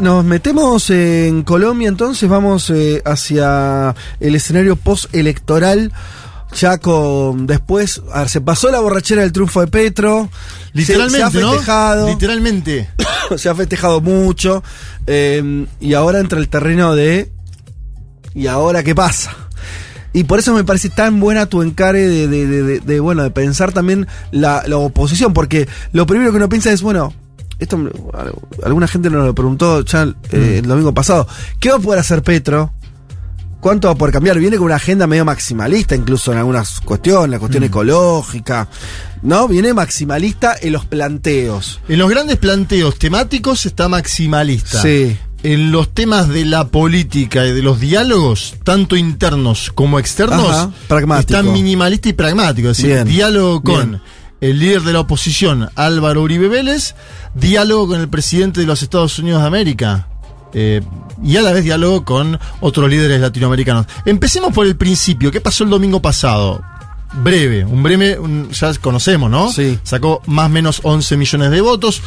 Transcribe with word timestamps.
Nos 0.00 0.24
metemos 0.24 0.90
en 0.90 1.42
Colombia, 1.42 1.88
entonces 1.88 2.28
vamos 2.28 2.70
eh, 2.70 3.02
hacia 3.04 3.94
el 4.20 4.34
escenario 4.34 4.76
postelectoral. 4.76 5.92
Ya 6.56 6.78
con 6.78 7.46
después, 7.46 8.00
a 8.12 8.20
ver, 8.20 8.28
se 8.30 8.40
pasó 8.40 8.70
la 8.70 8.80
borrachera 8.80 9.20
del 9.22 9.32
triunfo 9.32 9.60
de 9.60 9.66
Petro. 9.66 10.30
Literalmente, 10.72 11.18
se, 11.18 11.22
ha 11.22 11.30
festejado. 11.30 12.06
¿no? 12.06 12.12
Literalmente. 12.12 12.88
se 13.36 13.48
ha 13.50 13.54
festejado 13.54 14.00
mucho. 14.00 14.62
eh, 15.06 15.66
y 15.80 15.92
ahora 15.94 16.20
entra 16.20 16.38
el 16.38 16.48
terreno 16.48 16.94
de. 16.94 17.30
¿Y 18.34 18.46
ahora 18.46 18.82
qué 18.82 18.94
pasa? 18.94 19.36
Y 20.14 20.24
por 20.24 20.38
eso 20.38 20.54
me 20.54 20.64
parece 20.64 20.88
tan 20.88 21.20
buena 21.20 21.46
tu 21.46 21.60
encare 21.60 22.08
de, 22.08 22.26
de- 22.28 22.46
de- 22.46 22.62
de- 22.62 22.80
de, 22.80 23.00
bueno, 23.00 23.22
de 23.22 23.30
pensar 23.30 23.72
también 23.72 24.06
la, 24.30 24.62
la 24.66 24.78
oposición, 24.78 25.34
porque 25.34 25.68
lo 25.92 26.06
primero 26.06 26.30
que 26.30 26.38
uno 26.38 26.48
piensa 26.48 26.72
es, 26.72 26.80
bueno, 26.80 27.12
esto 27.58 27.78
alguna 28.64 28.86
gente 28.86 29.10
nos 29.10 29.26
lo 29.26 29.34
preguntó 29.34 29.84
ya 29.84 30.04
eh, 30.30 30.58
el 30.62 30.66
domingo 30.68 30.92
pasado, 30.94 31.26
¿qué 31.58 31.70
va 31.70 31.76
a 31.76 31.80
poder 31.80 32.00
hacer 32.00 32.22
Petro? 32.22 32.72
¿Cuánto 33.60 33.88
va 33.88 33.94
a 33.94 33.96
poder 33.96 34.12
cambiar? 34.12 34.38
Viene 34.38 34.56
con 34.56 34.66
una 34.66 34.76
agenda 34.76 35.08
medio 35.08 35.24
maximalista, 35.24 35.96
incluso 35.96 36.30
en 36.30 36.38
algunas 36.38 36.80
cuestiones, 36.80 37.30
la 37.30 37.38
cuestión 37.40 37.64
ecológica, 37.64 38.68
¿no? 39.22 39.48
Viene 39.48 39.74
maximalista 39.74 40.54
en 40.60 40.72
los 40.74 40.84
planteos. 40.84 41.80
En 41.88 41.98
los 41.98 42.08
grandes 42.08 42.36
planteos 42.36 42.98
temáticos 43.00 43.66
está 43.66 43.88
maximalista. 43.88 44.80
Sí. 44.80 45.16
En 45.42 45.72
los 45.72 45.92
temas 45.92 46.28
de 46.28 46.44
la 46.44 46.68
política 46.68 47.46
y 47.46 47.52
de 47.52 47.62
los 47.62 47.80
diálogos, 47.80 48.54
tanto 48.62 48.94
internos 48.96 49.72
como 49.74 49.98
externos, 49.98 50.50
Ajá, 50.50 50.70
pragmático. 50.86 51.36
está 51.38 51.42
minimalista 51.42 52.08
y 52.08 52.12
pragmático. 52.12 52.70
Es 52.70 52.76
decir, 52.76 52.94
Bien, 52.94 53.08
diálogo 53.08 53.62
con 53.62 53.90
bien. 53.90 54.02
El 54.40 54.58
líder 54.58 54.82
de 54.82 54.92
la 54.92 55.00
oposición, 55.00 55.68
Álvaro 55.74 56.22
Uribe 56.22 56.48
Vélez, 56.48 56.94
diálogo 57.34 57.88
con 57.88 58.00
el 58.00 58.08
presidente 58.08 58.60
de 58.60 58.66
los 58.66 58.82
Estados 58.82 59.18
Unidos 59.18 59.40
de 59.42 59.46
América. 59.48 60.06
eh, 60.54 60.80
y 61.22 61.36
a 61.36 61.42
la 61.42 61.52
vez 61.52 61.62
diálogo 61.62 62.06
con 62.06 62.38
otros 62.60 62.88
líderes 62.88 63.20
latinoamericanos. 63.20 63.84
Empecemos 64.06 64.54
por 64.54 64.66
el 64.66 64.76
principio. 64.76 65.30
¿Qué 65.30 65.42
pasó 65.42 65.62
el 65.64 65.68
domingo 65.70 66.00
pasado? 66.00 66.62
Breve, 67.22 67.66
un 67.66 67.82
breve, 67.82 68.18
un- 68.18 68.48
ya 68.50 68.72
conocemos, 68.74 69.30
¿no? 69.30 69.52
Sí. 69.52 69.78
Sacó 69.82 70.22
más 70.26 70.46
o 70.46 70.48
menos 70.48 70.80
11 70.84 71.18
millones 71.18 71.50
de 71.50 71.60
votos. 71.60 72.00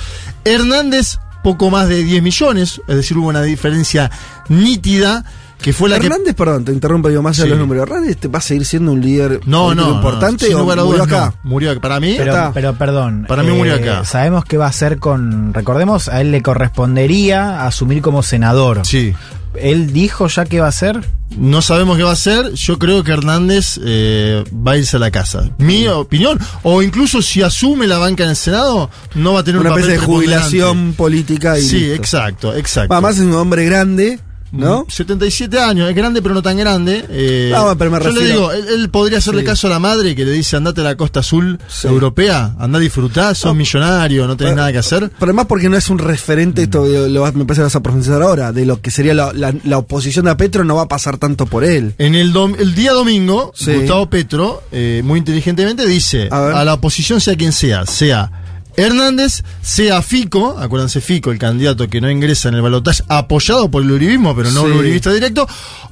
Hernández, 0.43 1.19
poco 1.43 1.69
más 1.69 1.87
de 1.87 2.03
10 2.03 2.23
millones, 2.23 2.81
es 2.87 2.95
decir, 2.95 3.15
hubo 3.17 3.27
una 3.27 3.43
diferencia 3.43 4.09
nítida 4.49 5.23
que 5.61 5.73
fue 5.73 5.89
la 5.89 5.99
que 5.99 6.07
Hernández, 6.07 6.33
perdón, 6.35 6.65
te 6.65 6.71
interrumpo 6.71 7.09
yo 7.09 7.21
más 7.21 7.37
allá 7.37 7.43
de 7.45 7.49
los 7.51 7.59
números. 7.59 7.83
Hernández 7.87 8.17
va 8.33 8.39
a 8.39 8.41
seguir 8.41 8.65
siendo 8.65 8.91
un 8.91 9.01
líder 9.01 9.41
No, 9.45 9.75
no, 9.75 9.95
importante 9.95 10.49
no, 10.49 10.63
o 10.63 10.85
murió 10.85 11.03
acá. 11.03 11.33
no. 11.43 11.49
Murió 11.49 11.71
acá. 11.71 11.81
Para 11.81 11.99
mí, 11.99 12.11
está. 12.11 12.25
Pero, 12.25 12.51
pero 12.53 12.73
perdón. 12.75 13.25
Para 13.27 13.43
mí 13.43 13.51
murió 13.51 13.75
acá. 13.75 14.03
Sabemos 14.05 14.43
que 14.45 14.57
va 14.57 14.65
a 14.65 14.69
hacer 14.69 14.97
con. 14.99 15.53
Recordemos, 15.53 16.07
a 16.09 16.21
él 16.21 16.31
le 16.31 16.41
correspondería 16.41 17.65
asumir 17.65 18.01
como 18.01 18.23
senador. 18.23 18.81
sí. 18.85 19.13
¿Él 19.53 19.91
dijo 19.91 20.27
ya 20.29 20.45
qué 20.45 20.61
va 20.61 20.67
a 20.67 20.69
hacer? 20.69 21.01
No 21.37 21.61
sabemos 21.61 21.97
qué 21.97 22.03
va 22.03 22.11
a 22.11 22.13
hacer. 22.13 22.53
Yo 22.53 22.79
creo 22.79 23.03
que 23.03 23.11
Hernández 23.11 23.77
eh, 23.83 24.45
va 24.65 24.71
a 24.71 24.77
irse 24.77 24.95
a 24.95 24.99
la 25.01 25.11
casa. 25.11 25.49
Mi 25.57 25.85
opinión. 25.89 26.39
O 26.63 26.81
incluso 26.81 27.21
si 27.21 27.41
asume 27.41 27.85
la 27.85 27.97
banca 27.97 28.23
en 28.23 28.29
el 28.29 28.37
Senado, 28.37 28.89
no 29.13 29.33
va 29.33 29.41
a 29.41 29.43
tener 29.43 29.59
Una 29.59 29.71
un 29.71 29.75
papel 29.75 29.91
especie 29.91 29.99
de 29.99 30.05
jubilación 30.13 30.93
política 30.93 31.59
y 31.59 31.63
Sí, 31.63 31.79
listo. 31.79 31.95
exacto, 31.95 32.55
exacto. 32.55 32.93
Además 32.93 33.15
es 33.17 33.23
un 33.23 33.33
hombre 33.33 33.65
grande, 33.65 34.21
¿no? 34.51 34.85
77 34.89 35.59
años, 35.59 35.89
es 35.89 35.95
grande 35.95 36.21
pero 36.21 36.33
no 36.35 36.41
tan 36.41 36.57
grande. 36.57 37.05
eh, 37.09 37.51
No, 37.53 37.77
pero 37.77 37.91
me 37.91 37.99
yo 37.99 38.03
le 38.05 38.09
refiero- 38.11 38.33
digo, 38.35 38.51
él, 38.51 38.65
él 38.79 38.89
podría 38.89 39.17
hacerle 39.19 39.41
Sí. 39.41 39.47
caso 39.47 39.67
a 39.67 39.69
la 39.69 39.79
madre 39.79 40.15
que 40.15 40.25
le 40.25 40.31
dice 40.31 40.57
andate 40.57 40.81
a 40.81 40.83
la 40.83 40.95
costa 40.95 41.21
azul 41.21 41.59
Sí. 41.67 41.87
europea, 41.87 42.55
andá 42.59 42.77
a 42.77 42.81
disfrutar, 42.81 43.35
sos 43.35 43.51
No. 43.51 43.55
millonario, 43.55 44.27
no 44.27 44.35
tenés 44.37 44.51
Pero- 44.51 44.57
nada 44.61 44.71
que 44.71 44.77
hacer. 44.79 45.09
Pero 45.19 45.29
además 45.31 45.45
porque 45.47 45.69
no 45.69 45.77
es 45.77 45.89
un 45.89 45.97
referente, 45.99 46.63
esto 46.63 46.85
lo- 46.85 47.21
vas- 47.21 47.33
me 47.33 47.45
parece 47.45 47.61
que 47.61 47.63
vas 47.65 47.75
a 47.75 47.83
profundizar 47.83 48.21
ahora, 48.21 48.51
de 48.51 48.65
lo 48.65 48.81
que 48.81 48.91
sería 48.91 49.13
la, 49.13 49.31
la- 49.33 49.53
la 49.63 49.77
oposición 49.77 50.27
a 50.27 50.35
Petro 50.37 50.63
no 50.63 50.75
va 50.75 50.83
a 50.83 50.87
pasar 50.87 51.17
tanto 51.17 51.45
por 51.45 51.63
él. 51.63 51.93
En 51.97 52.15
el, 52.15 52.33
dom- 52.33 52.55
el 52.59 52.75
día 52.75 52.91
domingo, 52.93 53.51
Sí. 53.55 53.73
Gustavo 53.73 54.09
Petro, 54.09 54.63
eh, 54.71 55.01
muy 55.03 55.19
inteligentemente, 55.19 55.85
dice 55.85 56.27
a, 56.31 56.63
la 56.63 56.73
oposición, 56.73 57.21
sea 57.21 57.35
quien 57.35 57.51
sea, 57.51 57.85
sea 57.85 58.31
Hernández, 58.77 59.43
sea 59.61 60.01
Fico, 60.01 60.57
acuérdense 60.59 61.01
Fico, 61.01 61.31
el 61.31 61.37
candidato 61.39 61.87
que 61.89 62.01
no 62.01 62.09
ingresa 62.09 62.49
en 62.49 62.55
el 62.55 62.61
balotaje, 62.61 63.03
apoyado 63.07 63.69
por 63.69 63.83
el 63.83 63.91
uribismo, 63.91 64.35
pero 64.35 64.51
no 64.51 64.61
Sí. 64.65 64.71
un 64.71 64.77
uribista 64.77 65.11
directo, 65.11 65.47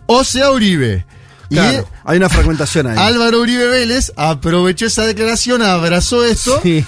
o 0.06 0.24
sea 0.24 0.52
Uribe. 0.52 1.06
Claro, 1.50 1.88
hay 2.06 2.18
una 2.18 2.30
fragmentación 2.30 2.88
ahí. 2.88 2.96
Y 2.96 3.00
Álvaro 3.00 3.42
Uribe 3.42 3.68
Vélez 3.68 4.12
aprovechó 4.16 4.86
esa 4.86 5.04
declaración, 5.08 5.62
abrazó 5.64 6.24
esto, 6.24 6.60
Sí. 6.62 6.86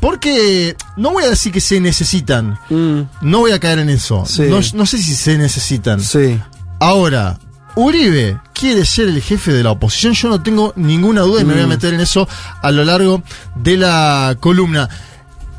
porque 0.00 0.76
no 0.96 1.10
voy 1.12 1.24
a 1.24 1.30
decir 1.30 1.52
que 1.52 1.60
se 1.60 1.78
necesitan, 1.80 2.58
Mm, 2.70 3.02
no 3.22 3.38
voy 3.40 3.52
a 3.52 3.60
caer 3.60 3.80
en 3.80 3.90
eso, 3.90 4.24
Sí. 4.26 4.42
no, 4.48 4.60
no 4.74 4.86
sé 4.86 4.98
si 4.98 5.14
se 5.14 5.36
necesitan. 5.38 6.00
sí. 6.00 6.40
Ahora, 6.80 7.38
Uribe 7.74 8.40
quiere 8.54 8.84
ser 8.84 9.08
el 9.08 9.20
jefe 9.22 9.52
de 9.52 9.62
la 9.62 9.70
oposición, 9.72 10.12
yo 10.14 10.28
no 10.28 10.42
tengo 10.42 10.72
ninguna 10.76 11.20
duda 11.22 11.42
y 11.42 11.44
me 11.44 11.52
voy 11.54 11.62
a 11.62 11.66
Mm. 11.66 11.70
meter 11.70 11.94
en 11.94 12.00
eso 12.00 12.26
a 12.62 12.70
lo 12.72 12.84
largo 12.84 13.22
de 13.56 13.76
la 13.76 14.36
columna. 14.40 14.88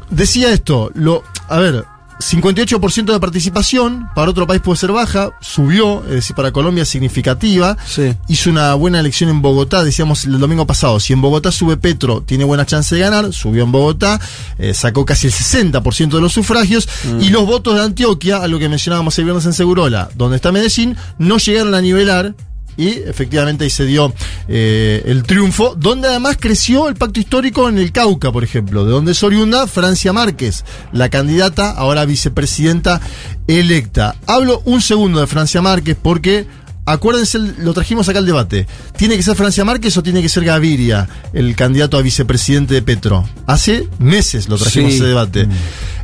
Decía 0.09 0.51
esto, 0.51 0.91
lo, 0.95 1.23
a 1.47 1.59
ver, 1.59 1.85
58% 2.19 3.13
de 3.13 3.19
participación, 3.19 4.09
para 4.13 4.29
otro 4.29 4.45
país 4.45 4.61
puede 4.61 4.77
ser 4.77 4.91
baja, 4.91 5.31
subió, 5.39 6.03
es 6.03 6.15
decir, 6.15 6.35
para 6.35 6.51
Colombia 6.51 6.83
significativa. 6.83 7.77
Sí. 7.87 8.13
Hizo 8.27 8.49
una 8.49 8.73
buena 8.73 8.99
elección 8.99 9.29
en 9.29 9.41
Bogotá, 9.41 9.83
decíamos 9.83 10.25
el 10.25 10.37
domingo 10.37 10.67
pasado, 10.67 10.99
si 10.99 11.13
en 11.13 11.21
Bogotá 11.21 11.51
sube 11.51 11.77
Petro, 11.77 12.21
tiene 12.21 12.43
buena 12.43 12.65
chance 12.65 12.93
de 12.93 13.01
ganar, 13.01 13.31
subió 13.31 13.63
en 13.63 13.71
Bogotá, 13.71 14.19
eh, 14.57 14.73
sacó 14.73 15.05
casi 15.05 15.27
el 15.27 15.33
60% 15.33 16.09
de 16.09 16.21
los 16.21 16.33
sufragios, 16.33 16.89
y 17.21 17.29
los 17.29 17.45
votos 17.45 17.75
de 17.75 17.83
Antioquia, 17.83 18.37
a 18.37 18.47
lo 18.47 18.59
que 18.59 18.67
mencionábamos 18.67 19.17
el 19.17 19.23
viernes 19.23 19.45
en 19.45 19.53
Segurola, 19.53 20.09
donde 20.15 20.35
está 20.35 20.51
Medellín, 20.51 20.97
no 21.17 21.37
llegaron 21.37 21.73
a 21.73 21.81
nivelar. 21.81 22.35
Y 22.77 22.89
efectivamente 22.89 23.63
ahí 23.65 23.69
se 23.69 23.85
dio 23.85 24.13
eh, 24.47 25.03
el 25.05 25.23
triunfo, 25.23 25.75
donde 25.75 26.07
además 26.07 26.37
creció 26.39 26.87
el 26.87 26.95
pacto 26.95 27.19
histórico 27.19 27.67
en 27.67 27.77
el 27.77 27.91
Cauca, 27.91 28.31
por 28.31 28.43
ejemplo, 28.43 28.85
de 28.85 28.91
donde 28.91 29.11
es 29.11 29.23
oriunda 29.23 29.67
Francia 29.67 30.13
Márquez, 30.13 30.63
la 30.93 31.09
candidata, 31.09 31.71
ahora 31.71 32.05
vicepresidenta 32.05 33.01
electa. 33.47 34.15
Hablo 34.27 34.61
un 34.65 34.81
segundo 34.81 35.19
de 35.19 35.27
Francia 35.27 35.61
Márquez 35.61 35.97
porque 36.01 36.47
Acuérdense, 36.85 37.37
lo 37.37 37.71
trajimos 37.75 38.09
acá 38.09 38.17
al 38.17 38.25
debate. 38.25 38.65
¿Tiene 38.97 39.15
que 39.15 39.21
ser 39.21 39.35
Francia 39.35 39.63
Márquez 39.63 39.95
o 39.97 40.01
tiene 40.01 40.23
que 40.23 40.29
ser 40.29 40.43
Gaviria, 40.43 41.07
el 41.33 41.55
candidato 41.55 41.97
a 41.97 42.01
vicepresidente 42.01 42.73
de 42.73 42.81
Petro? 42.81 43.29
Hace 43.45 43.87
meses 43.99 44.49
lo 44.49 44.57
trajimos 44.57 44.93
Sí. 44.93 44.97
ese 44.97 45.05
debate. 45.05 45.47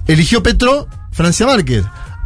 Eligió 0.05 0.43
Petro, 0.43 0.87
Francia 1.11 1.47
Márquez. 1.47 1.83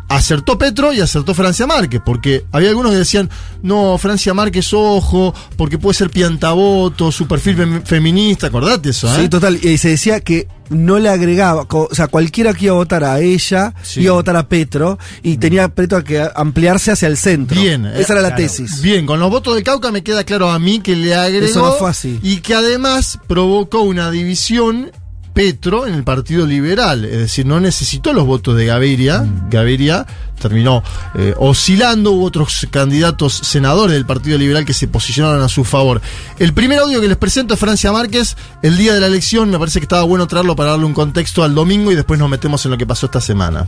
Acertó 0.09 0.57
Petro 0.57 0.91
y 0.91 1.01
acertó 1.01 1.35
Francia 1.35 1.67
Márquez, 1.67 2.01
porque 2.03 2.43
había 2.51 2.69
algunos 2.69 2.91
que 2.91 2.97
decían, 2.97 3.29
no, 3.61 3.95
Francia 3.99 4.33
Márquez, 4.33 4.73
ojo, 4.73 5.35
porque 5.55 5.77
puede 5.77 5.93
ser 5.93 6.09
piantavoto, 6.09 7.11
su 7.11 7.27
perfil 7.27 7.55
fem- 7.57 7.83
feminista, 7.85 8.47
acordate 8.47 8.89
eso, 8.89 9.07
¿eh? 9.07 9.21
Sí, 9.21 9.29
total. 9.29 9.59
Y 9.63 9.77
se 9.77 9.89
decía 9.89 10.19
que 10.19 10.47
no 10.69 10.97
le 10.97 11.09
agregaba, 11.09 11.65
o 11.69 11.89
sea, 11.91 12.07
cualquiera 12.07 12.53
que 12.55 12.65
iba 12.65 12.73
a 12.73 12.77
votar 12.77 13.03
a 13.03 13.19
ella, 13.19 13.73
Sí. 13.83 14.01
iba 14.01 14.11
a 14.11 14.15
votar 14.15 14.35
a 14.35 14.47
Petro, 14.49 14.97
y 15.21 15.37
tenía 15.37 15.67
Petro 15.69 16.03
que 16.03 16.27
ampliarse 16.35 16.91
hacia 16.91 17.07
el 17.07 17.15
centro. 17.17 17.59
Bien, 17.61 17.85
eh, 17.85 17.93
Esa 18.01 18.13
era 18.13 18.21
la 18.23 18.29
claro. 18.29 18.43
tesis. 18.43 18.81
Bien, 18.81 19.05
con 19.05 19.19
los 19.19 19.29
votos 19.29 19.53
del 19.53 19.63
Cauca 19.63 19.91
me 19.91 20.03
queda 20.03 20.23
claro 20.23 20.49
a 20.49 20.57
mí 20.57 20.79
que 20.79 20.95
le 20.95 21.13
agregó 21.13 21.45
Eso 21.45 21.61
no 21.61 21.71
fue 21.73 21.89
así. 21.89 22.19
y 22.23 22.37
que 22.37 22.55
además 22.55 23.19
provocó 23.27 23.81
una 23.81 24.09
división 24.11 24.91
Petro 25.39 25.87
en 25.87 25.93
el 25.93 26.03
Partido 26.03 26.45
Liberal, 26.45 27.05
es 27.05 27.17
decir, 27.17 27.45
no 27.45 27.61
necesitó 27.61 28.11
los 28.11 28.25
votos 28.25 28.57
de 28.57 28.65
Gaviria. 28.65 29.25
Gaviria 29.49 30.05
terminó 30.37 30.83
eh, 31.15 31.33
oscilando, 31.37 32.11
hubo 32.11 32.25
otros 32.25 32.67
candidatos 32.69 33.35
senadores 33.35 33.93
del 33.93 34.05
Partido 34.05 34.37
Liberal 34.37 34.65
que 34.65 34.73
se 34.73 34.89
posicionaron 34.89 35.41
a 35.41 35.47
su 35.47 35.63
favor. 35.63 36.01
El 36.39 36.53
primer 36.53 36.79
audio 36.79 36.99
que 36.99 37.07
les 37.07 37.15
presento 37.15 37.53
es 37.53 37.59
Francia 37.61 37.89
Márquez, 37.93 38.35
el 38.61 38.75
día 38.75 38.93
de 38.93 38.99
la 38.99 39.07
elección, 39.07 39.49
me 39.49 39.57
parece 39.57 39.79
que 39.79 39.85
estaba 39.85 40.03
bueno 40.03 40.27
traerlo 40.27 40.57
para 40.57 40.71
darle 40.71 40.83
un 40.83 40.93
contexto 40.93 41.41
al 41.41 41.55
domingo 41.55 41.89
y 41.89 41.95
después 41.95 42.19
nos 42.19 42.29
metemos 42.29 42.65
en 42.65 42.71
lo 42.71 42.77
que 42.77 42.85
pasó 42.85 43.05
esta 43.05 43.21
semana. 43.21 43.65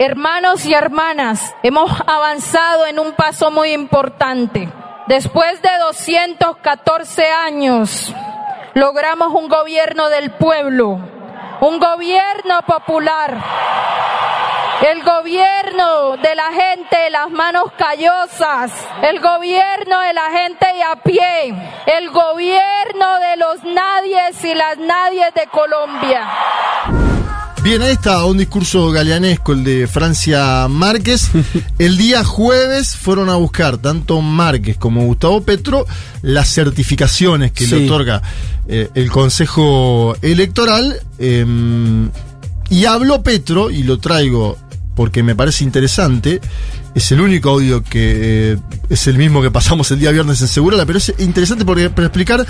Hermanos 0.00 0.66
y 0.66 0.74
hermanas, 0.74 1.54
hemos 1.62 1.92
avanzado 2.08 2.86
en 2.88 2.98
un 2.98 3.14
paso 3.14 3.52
muy 3.52 3.70
importante. 3.70 4.68
Después 5.06 5.62
de 5.62 5.68
214 5.80 7.22
años 7.46 8.12
logramos 8.74 9.32
un 9.34 9.48
gobierno 9.48 10.08
del 10.08 10.30
pueblo, 10.32 10.98
un 11.60 11.78
gobierno 11.78 12.60
popular. 12.66 13.42
El 14.82 15.00
gobierno 15.04 16.16
de 16.20 16.34
la 16.34 16.48
gente 16.52 16.96
de 17.04 17.10
las 17.10 17.30
manos 17.30 17.66
callosas, 17.78 18.72
el 19.08 19.20
gobierno 19.20 20.00
de 20.00 20.12
la 20.12 20.28
gente 20.32 20.66
de 20.74 20.82
a 20.82 20.96
pie, 20.96 21.54
el 21.86 22.10
gobierno 22.10 23.20
de 23.20 23.36
los 23.36 23.62
nadies 23.62 24.44
y 24.44 24.54
las 24.56 24.78
nadies 24.78 25.32
de 25.36 25.46
Colombia. 25.52 26.28
Bien, 27.62 27.80
ahí 27.80 27.92
está 27.92 28.24
un 28.24 28.38
discurso 28.38 28.90
galeanesco, 28.90 29.52
el 29.52 29.62
de 29.62 29.86
Francia 29.86 30.66
Márquez. 30.68 31.30
El 31.78 31.96
día 31.96 32.24
jueves 32.24 32.96
fueron 32.96 33.30
a 33.30 33.36
buscar 33.36 33.76
tanto 33.78 34.20
Márquez 34.20 34.76
como 34.78 35.02
Gustavo 35.04 35.42
Petro 35.44 35.86
las 36.22 36.48
certificaciones 36.52 37.52
que 37.52 37.68
le 37.68 37.78
Sí. 37.78 37.84
otorga 37.86 38.20
eh, 38.68 38.90
el 38.94 39.10
Consejo 39.10 40.16
Electoral. 40.22 41.00
eh, 41.18 41.44
y 42.72 42.86
habló 42.86 43.22
Petro, 43.22 43.70
y 43.70 43.82
lo 43.82 43.98
traigo 43.98 44.56
porque 44.94 45.22
me 45.22 45.36
parece 45.36 45.62
interesante. 45.62 46.40
Es 46.94 47.12
el 47.12 47.20
único 47.20 47.50
audio 47.50 47.82
que 47.82 48.52
eh, 48.52 48.58
es 48.88 49.06
el 49.06 49.18
mismo 49.18 49.42
que 49.42 49.50
pasamos 49.50 49.90
el 49.90 49.98
día 49.98 50.10
viernes 50.10 50.40
en 50.40 50.48
Segurala, 50.48 50.86
pero 50.86 50.98
es 50.98 51.12
interesante 51.18 51.66
porque, 51.66 51.90
para 51.90 52.06
explicar 52.06 52.46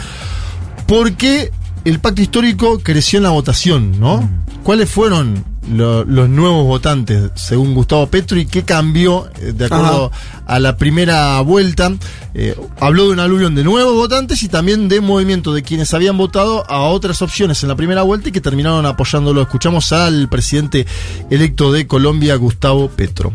por 0.86 1.12
qué 1.14 1.50
el 1.84 1.98
pacto 1.98 2.22
histórico 2.22 2.78
creció 2.78 3.16
en 3.16 3.24
la 3.24 3.30
votación, 3.30 3.98
¿no? 3.98 4.30
¿Cuáles 4.62 4.88
fueron 4.88 5.44
lo- 5.70 6.04
los 6.04 6.28
nuevos 6.28 6.66
votantes, 6.66 7.30
según 7.34 7.74
Gustavo 7.74 8.06
Petro, 8.08 8.38
y 8.38 8.46
qué 8.46 8.64
cambió 8.64 9.28
eh, 9.40 9.52
de 9.52 9.64
acuerdo 9.66 10.10
a 10.46 10.58
la 10.58 10.76
primera 10.76 11.40
vuelta? 11.42 11.92
Eh, 12.34 12.56
habló 12.80 13.06
de 13.06 13.10
un 13.12 13.20
aluvión 13.20 13.54
de 13.54 13.62
nuevos 13.64 13.94
votantes 13.94 14.42
y 14.42 14.48
también 14.48 14.88
de 14.88 15.00
movimiento 15.00 15.52
de 15.52 15.62
quienes 15.62 15.92
habían 15.94 16.16
votado 16.16 16.64
a 16.70 16.82
otras 16.84 17.20
opciones 17.22 17.62
en 17.62 17.68
la 17.68 17.76
primera 17.76 18.02
vuelta 18.02 18.28
y 18.28 18.32
que 18.32 18.40
terminaron 18.40 18.86
apoyándolo. 18.86 19.42
Escuchamos 19.42 19.92
al 19.92 20.28
presidente 20.28 20.86
electo 21.30 21.72
de 21.72 21.86
Colombia, 21.86 22.34
Gustavo 22.36 22.88
Petro. 22.88 23.32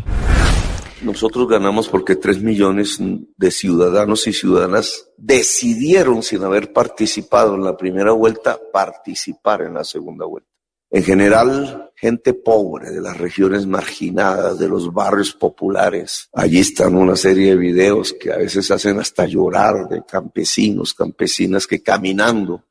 Nosotros 1.00 1.46
ganamos 1.48 1.86
porque 1.88 2.16
tres 2.16 2.42
millones 2.42 2.98
de 3.36 3.50
ciudadanos 3.52 4.26
y 4.26 4.32
ciudadanas 4.32 5.04
decidieron, 5.16 6.24
sin 6.24 6.42
haber 6.42 6.72
participado 6.72 7.54
en 7.54 7.62
la 7.62 7.76
primera 7.76 8.10
vuelta, 8.10 8.58
participar 8.72 9.62
en 9.62 9.74
la 9.74 9.84
segunda 9.84 10.26
vuelta. 10.26 10.48
En 10.90 11.02
general, 11.02 11.90
gente 11.94 12.32
pobre 12.32 12.90
de 12.90 13.00
las 13.00 13.18
regiones 13.18 13.66
marginadas, 13.66 14.58
de 14.58 14.68
los 14.68 14.92
barrios 14.92 15.34
populares. 15.34 16.28
Allí 16.32 16.60
están 16.60 16.94
una 16.94 17.16
serie 17.16 17.50
de 17.50 17.56
videos 17.56 18.14
que 18.14 18.32
a 18.32 18.36
veces 18.38 18.70
hacen 18.70 18.98
hasta 18.98 19.26
llorar 19.26 19.88
de 19.88 20.02
campesinos, 20.06 20.94
campesinas 20.94 21.66
que 21.66 21.82
caminando 21.82 22.64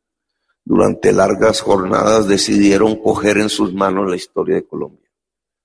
durante 0.65 1.13
largas 1.13 1.61
jornadas 1.61 2.27
decidieron 2.27 2.95
coger 2.97 3.37
en 3.37 3.49
sus 3.49 3.73
manos 3.73 4.09
la 4.09 4.15
historia 4.15 4.55
de 4.55 4.65
Colombia. 4.65 5.07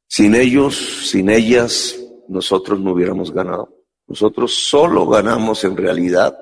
Sin 0.06 0.34
ellos, 0.34 1.08
sin 1.08 1.30
ellas, 1.30 1.98
nosotros 2.28 2.80
no 2.80 2.92
hubiéramos 2.92 3.32
ganado. 3.32 3.70
Nosotros 4.06 4.54
solo 4.54 5.06
ganamos 5.06 5.64
en 5.64 5.76
realidad 5.76 6.36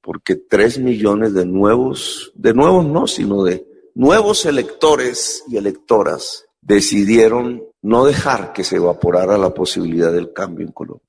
porque 0.00 0.36
tres 0.36 0.78
millones 0.78 1.34
de 1.34 1.44
nuevos, 1.44 2.32
de 2.34 2.54
nuevos 2.54 2.86
no, 2.86 3.06
sino 3.06 3.44
de 3.44 3.69
nuevos 3.94 4.44
electores 4.46 5.42
y 5.48 5.56
electoras 5.56 6.44
decidieron 6.62 7.62
no 7.82 8.04
dejar 8.04 8.52
que 8.52 8.64
se 8.64 8.76
evaporara 8.76 9.38
la 9.38 9.50
posibilidad 9.54 10.12
del 10.12 10.32
cambio 10.32 10.66
en 10.66 10.72
Colombia. 10.72 11.06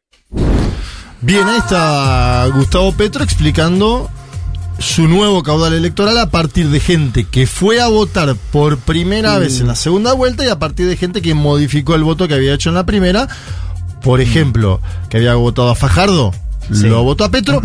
Bien, 1.21 1.47
ahí 1.47 1.57
está 1.57 2.47
Gustavo 2.55 2.91
Petro 2.93 3.23
explicando 3.23 4.09
su 4.79 5.07
nuevo 5.07 5.43
caudal 5.43 5.73
electoral 5.73 6.17
a 6.17 6.31
partir 6.31 6.69
de 6.69 6.79
gente 6.79 7.25
que 7.25 7.45
fue 7.45 7.79
a 7.79 7.87
votar 7.87 8.35
por 8.51 8.77
primera 8.79 9.37
vez 9.37 9.59
en 9.59 9.67
la 9.67 9.75
segunda 9.75 10.13
vuelta 10.13 10.43
y 10.43 10.47
a 10.49 10.57
partir 10.57 10.87
de 10.87 10.97
gente 10.97 11.21
que 11.21 11.35
modificó 11.35 11.93
el 11.93 12.03
voto 12.03 12.27
que 12.27 12.33
había 12.33 12.53
hecho 12.55 12.69
en 12.69 12.75
la 12.75 12.85
primera. 12.87 13.27
Por 14.01 14.19
ejemplo, 14.21 14.81
que 15.09 15.17
había 15.17 15.35
votado 15.35 15.69
a 15.69 15.75
Fajardo, 15.75 16.31
Sí. 16.71 16.87
lo 16.87 17.03
votó 17.03 17.25
a 17.25 17.29
Petro. 17.29 17.61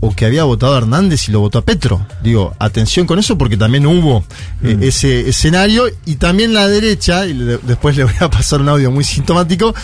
O 0.00 0.14
que 0.14 0.26
había 0.26 0.44
votado 0.44 0.74
a 0.74 0.78
Hernández 0.78 1.28
y 1.28 1.32
lo 1.32 1.40
votó 1.40 1.58
a 1.58 1.62
Petro. 1.62 2.06
Digo, 2.22 2.54
atención 2.60 3.04
con 3.06 3.18
eso 3.18 3.36
porque 3.36 3.56
también 3.56 3.84
hubo 3.86 4.24
eh, 4.62 4.76
ese 4.82 5.28
escenario 5.28 5.84
y 6.06 6.14
también 6.16 6.54
la 6.54 6.68
derecha, 6.68 7.26
y 7.26 7.34
le- 7.34 7.58
después 7.58 7.96
le 7.96 8.04
voy 8.04 8.14
a 8.20 8.30
pasar 8.30 8.60
un 8.60 8.68
audio 8.68 8.90
muy 8.92 9.02
sintomático, 9.02 9.74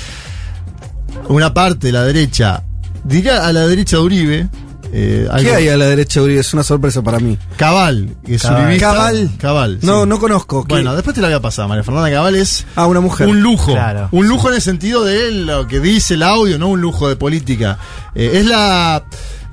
una 1.28 1.52
parte 1.52 1.88
de 1.88 1.92
la 1.92 2.04
derecha, 2.04 2.62
diría 3.02 3.46
a 3.46 3.52
la 3.52 3.66
derecha 3.66 3.96
de 3.96 4.02
Uribe, 4.02 4.48
eh, 4.96 5.26
¿Qué 5.40 5.52
hay 5.52 5.68
a 5.70 5.76
la 5.76 5.86
derecha 5.86 6.20
de 6.20 6.26
Uribe? 6.26 6.40
Es 6.40 6.54
una 6.54 6.62
sorpresa 6.62 7.02
para 7.02 7.18
mí. 7.18 7.36
Cabal, 7.56 8.14
que 8.24 8.36
es 8.36 8.42
Cabal. 8.42 8.62
uribista. 8.66 8.86
Cabal. 8.92 9.30
Cabal. 9.38 9.78
No, 9.82 10.02
sí. 10.02 10.08
no 10.08 10.20
conozco. 10.20 10.62
¿Qué? 10.64 10.74
Bueno, 10.74 10.94
después 10.94 11.14
te 11.16 11.20
la 11.20 11.26
voy 11.26 11.34
a 11.36 11.40
pasar. 11.40 11.66
María 11.66 11.82
Fernanda 11.82 12.08
Cabal 12.12 12.36
es 12.36 12.64
Ah, 12.76 12.86
una 12.86 13.00
mujer. 13.00 13.26
un 13.26 13.40
lujo. 13.40 13.72
Claro. 13.72 14.08
Un 14.12 14.28
lujo 14.28 14.50
en 14.50 14.54
el 14.54 14.62
sentido 14.62 15.02
de 15.04 15.32
lo 15.32 15.66
que 15.66 15.80
dice 15.80 16.14
el 16.14 16.22
audio, 16.22 16.60
no 16.60 16.68
un 16.68 16.80
lujo 16.80 17.08
de 17.08 17.16
política. 17.16 17.76
Eh, 18.14 18.32
es 18.34 18.46
la. 18.46 19.02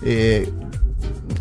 Eh, 0.04 0.50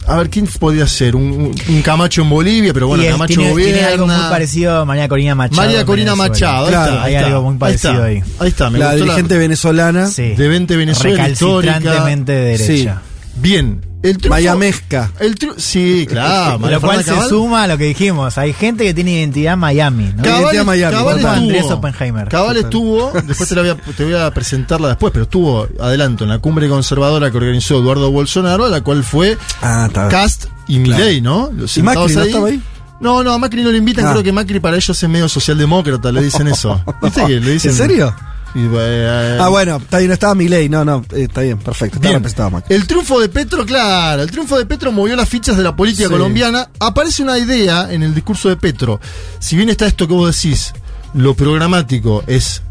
a 0.07 0.17
ver, 0.17 0.31
¿quién 0.31 0.47
podría 0.47 0.87
ser? 0.87 1.15
Un, 1.17 1.53
un- 1.69 1.83
Camacho 1.83 2.23
en 2.23 2.31
Bolivia, 2.31 2.73
pero 2.73 2.89
bueno, 2.89 3.03
Y 3.03 3.07
es- 3.07 3.13
Camacho 3.13 3.35
tiene, 3.35 3.51
gobierna. 3.51 3.75
tiene 3.75 3.89
algo 3.93 4.07
muy 4.07 4.17
parecido 4.31 4.77
a 4.79 4.85
María 4.85 5.09
Corina 5.09 5.35
Machado. 5.35 5.63
María 5.63 5.85
Corina. 5.85 6.15
Machado, 6.17 6.65
ahí 6.67 6.71
Claro, 6.71 6.93
está, 6.93 7.03
hay 7.05 7.09
ahí 7.09 7.15
está. 7.23 7.27
algo 7.37 7.43
muy 7.51 7.59
parecido 7.59 7.93
está, 7.93 8.05
ahí. 8.05 8.23
Ahí 8.39 8.49
está, 8.49 8.71
me 8.71 8.79
la 8.79 8.87
gustó 8.93 9.05
dirigente 9.05 9.39
venezolana. 9.39 10.07
Sí. 10.07 10.35
De 10.35 10.49
20 10.49 10.77
Venezuela, 10.77 11.29
histórica. 11.29 11.75
Recalcitrantemente 11.75 12.33
de 12.33 12.59
derecha. 12.59 13.03
Bien. 13.37 13.85
El 14.03 14.17
triunfo- 14.17 14.31
Mayamesca. 14.31 15.11
El 15.21 15.35
sí, 15.59 16.07
claro. 16.09 16.59
María 16.59 16.77
Lo 16.79 16.81
cual 16.81 17.05
se 17.05 17.29
suma 17.29 17.65
a 17.65 17.67
lo 17.67 17.77
que 17.77 17.85
dijimos. 17.85 18.39
Hay 18.39 18.55
gente 18.55 18.85
que 18.85 18.95
tiene 18.95 19.13
identidad 19.13 19.59
Miami. 19.59 20.11
¿no? 20.17 20.23
Cabal- 20.23 20.41
Identidad 20.55 20.65
Miami, 20.65 20.97
Cabal 20.97 21.17
estuvo, 21.19 21.33
Andrés 21.33 21.65
Oppenheimer. 21.71 22.29
Cabal 22.29 22.57
estuvo, 22.57 23.13
después 23.27 23.49
te, 23.51 23.55
la 23.55 23.61
voy 23.61 23.71
a, 23.73 23.75
te 23.77 24.05
voy 24.05 24.15
a 24.15 24.31
presentarla 24.31 24.89
después, 24.89 25.13
pero 25.13 25.25
estuvo, 25.25 25.69
adelanto, 25.81 26.25
en 26.25 26.31
la 26.31 26.39
cumbre 26.39 26.67
conservadora 26.71 27.31
que 27.31 27.37
organizó 27.37 27.79
Eduardo 27.79 28.11
Bolsonaro, 28.11 28.65
a 28.65 28.69
la 28.71 28.81
cual 28.81 29.05
fue 29.05 29.37
Ah. 29.61 29.89
Cast 30.11 30.47
y 30.67 30.79
Milei, 30.79 31.21
¿no? 31.21 31.51
Los 31.55 31.77
¿Y 31.77 31.83
Macri 31.83 32.15
no 32.15 32.23
estaba 32.23 32.49
ahí? 32.49 32.63
No, 33.01 33.23
no, 33.23 33.33
a 33.33 33.39
Macri 33.39 33.63
no 33.63 33.71
le 33.71 33.77
invitan, 33.79 34.07
Ah. 34.07 34.13
creo 34.13 34.23
que 34.23 34.33
Macri 34.33 34.61
para 34.61 34.77
ellos 34.77 35.03
es 35.03 35.09
medio 35.11 35.29
socialdemócrata, 35.29 36.11
le 36.11 36.23
dicen 36.23 36.49
eso. 36.49 36.83
¿Viste 37.03 37.27
que 37.27 37.39
le 37.41 37.51
dicen? 37.53 37.71
¿En 37.73 37.77
serio? 37.77 38.15
Y, 38.55 38.67
eh, 38.73 39.39
Ah, 39.41 39.49
bueno, 39.49 39.77
está 39.77 39.99
bien, 39.99 40.11
estaba 40.11 40.35
Milei. 40.35 40.69
No, 40.69 40.85
no, 40.85 41.05
eh, 41.13 41.25
está 41.29 41.43
bien, 41.43 41.59
perfecto. 41.59 41.97
Está 41.97 42.09
Bien. 42.09 42.15
representado 42.19 42.51
Macri. 42.51 42.75
El 42.75 42.87
triunfo 42.87 43.21
de 43.21 43.29
Petro, 43.29 43.65
claro, 43.65 44.23
el 44.23 44.31
triunfo 44.31 44.59
de 44.59 44.67
Petro 44.67 44.91
movió 44.93 45.15
las 45.17 45.29
fichas 45.29 45.57
de 45.57 45.63
la 45.63 45.77
política 45.77 46.07
Sí. 46.09 46.11
colombiana. 46.13 46.69
Aparece 46.81 47.23
una 47.23 47.39
idea 47.39 47.93
en 47.93 48.03
el 48.03 48.15
discurso 48.15 48.49
de 48.49 48.57
Petro. 48.57 49.01
Si 49.39 49.57
bien 49.57 49.69
está 49.71 49.87
esto 49.87 50.09
que 50.09 50.15
vos 50.15 50.35
decís, 50.35 50.73
lo 51.15 51.35
programático 51.35 52.25
es 52.27 52.63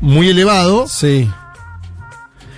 muy 0.00 0.28
elevado, 0.28 0.88
Sí. 0.88 1.30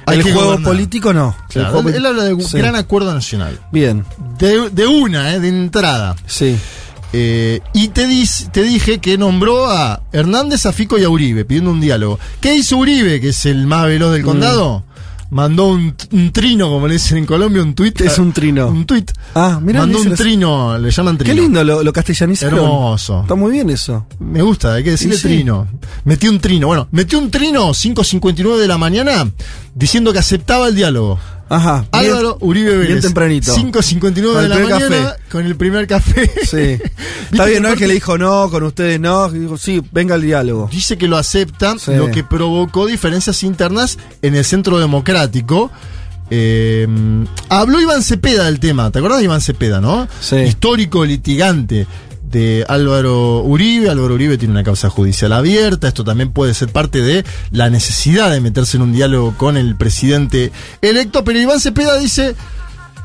hay 0.06 0.16
el 0.18 0.22
juego 0.22 0.44
gobernar. 0.44 0.64
político 0.72 1.12
no. 1.12 1.36
Claro, 1.50 1.70
juego 1.72 1.88
él, 1.90 1.96
él 1.96 2.06
habla 2.06 2.24
de 2.24 2.34
un 2.34 2.42
Sí. 2.42 2.56
gran 2.58 2.74
acuerdo 2.76 3.12
nacional. 3.14 3.60
Bien, 3.70 4.04
De, 4.38 4.70
de 4.70 4.86
una, 4.86 5.34
eh, 5.34 5.40
de 5.40 5.48
entrada. 5.48 6.16
sí. 6.26 6.58
Eh, 7.12 7.60
y 7.74 7.88
te, 7.88 8.06
dis- 8.08 8.50
te 8.52 8.62
dije 8.62 8.98
que 8.98 9.18
nombró 9.18 9.66
a 9.70 10.02
Hernández, 10.12 10.64
a 10.66 10.72
Fico 10.72 10.98
y 10.98 11.04
a 11.04 11.08
Uribe, 11.10 11.44
pidiendo 11.44 11.70
un 11.70 11.80
diálogo. 11.80 12.18
¿Qué 12.40 12.54
hizo 12.54 12.76
Uribe, 12.78 13.20
que 13.20 13.28
es 13.30 13.44
el 13.46 13.66
más 13.66 13.86
veloz 13.86 14.10
Mm. 14.10 14.12
del 14.14 14.22
condado? 14.22 14.84
Mandó 15.30 15.68
un, 15.68 15.94
un 16.10 16.30
trino, 16.30 16.68
como 16.68 16.86
le 16.86 16.94
dicen 16.94 17.16
en 17.16 17.24
Colombia, 17.24 17.62
un 17.62 17.74
tuit. 17.74 17.98
Es 18.02 18.18
un 18.18 18.32
trino. 18.34 18.66
Un 18.68 18.84
tuit. 18.84 19.10
Ah, 19.34 19.58
mirá, 19.62 19.80
Mandó 19.80 19.98
un 20.02 20.14
trino, 20.14 20.76
le 20.76 20.90
llaman 20.90 21.16
trino. 21.16 21.34
Qué 21.34 21.40
lindo 21.40 21.64
lo, 21.64 21.82
lo 21.82 21.90
castellanizaron. 21.90 22.58
Hermoso. 22.58 23.22
Está 23.22 23.34
muy 23.34 23.50
bien 23.52 23.70
eso. 23.70 24.06
Me 24.18 24.42
gusta, 24.42 24.74
hay 24.74 24.84
que 24.84 24.90
decirle 24.90 25.16
sí. 25.16 25.22
trino. 25.22 25.66
Metió 26.04 26.30
un 26.30 26.38
trino. 26.38 26.66
Bueno, 26.66 26.86
metió 26.90 27.18
un 27.18 27.30
trino 27.30 27.70
5.59 27.70 28.58
de 28.58 28.68
la 28.68 28.76
mañana 28.76 29.26
diciendo 29.74 30.12
que 30.12 30.18
aceptaba 30.18 30.68
el 30.68 30.74
diálogo. 30.74 31.18
Ajá. 31.54 31.86
bien- 31.92 32.06
Álvaro 32.12 32.38
Uribe 32.40 32.70
Vélez. 32.76 32.88
Bien 32.88 33.00
tempranito. 33.00 33.54
5.59 33.54 34.32
Con 34.32 34.42
de 34.42 34.48
la 34.48 34.58
mañana 34.58 34.88
café. 34.88 35.22
con 35.30 35.46
el 35.46 35.56
primer 35.56 35.86
café. 35.86 36.30
Sí. 36.44 36.56
¿Viste 36.56 36.92
Está 37.32 37.44
bien, 37.46 37.62
no 37.62 37.68
es 37.70 37.78
que 37.78 37.86
le 37.86 37.94
dijo 37.94 38.16
no, 38.18 38.48
con 38.50 38.62
ustedes 38.62 38.98
no. 39.00 39.28
Dijo, 39.30 39.56
sí, 39.58 39.82
venga 39.92 40.14
el 40.14 40.22
diálogo. 40.22 40.68
Dice 40.72 40.96
que 40.96 41.08
lo 41.08 41.16
acepta, 41.16 41.76
Sí. 41.78 41.94
lo 41.94 42.10
que 42.10 42.24
provocó 42.24 42.86
diferencias 42.86 43.42
internas 43.42 43.98
en 44.22 44.34
el 44.34 44.44
centro 44.44 44.78
democrático. 44.78 45.70
Eh, 46.30 46.86
habló 47.50 47.80
Iván 47.80 48.02
Cepeda 48.02 48.44
del 48.44 48.58
tema, 48.58 48.90
¿te 48.90 48.98
acordás 49.00 49.18
de 49.18 49.24
Iván 49.24 49.40
Cepeda, 49.42 49.80
no? 49.82 50.08
Sí. 50.20 50.36
Histórico 50.36 51.04
litigante 51.04 51.86
de 52.32 52.64
Álvaro 52.68 53.42
Uribe. 53.42 53.90
Álvaro 53.90 54.14
Uribe 54.14 54.38
tiene 54.38 54.52
una 54.52 54.64
causa 54.64 54.90
judicial 54.90 55.32
abierta. 55.32 55.86
Esto 55.86 56.02
también 56.02 56.32
puede 56.32 56.54
ser 56.54 56.70
parte 56.70 57.02
de 57.02 57.24
la 57.50 57.70
necesidad 57.70 58.30
de 58.30 58.40
meterse 58.40 58.78
en 58.78 58.82
un 58.82 58.92
diálogo 58.92 59.34
con 59.36 59.56
el 59.56 59.76
presidente 59.76 60.50
electo. 60.80 61.22
Pero 61.22 61.38
Iván 61.38 61.60
Cepeda 61.60 61.96
dice: 61.98 62.34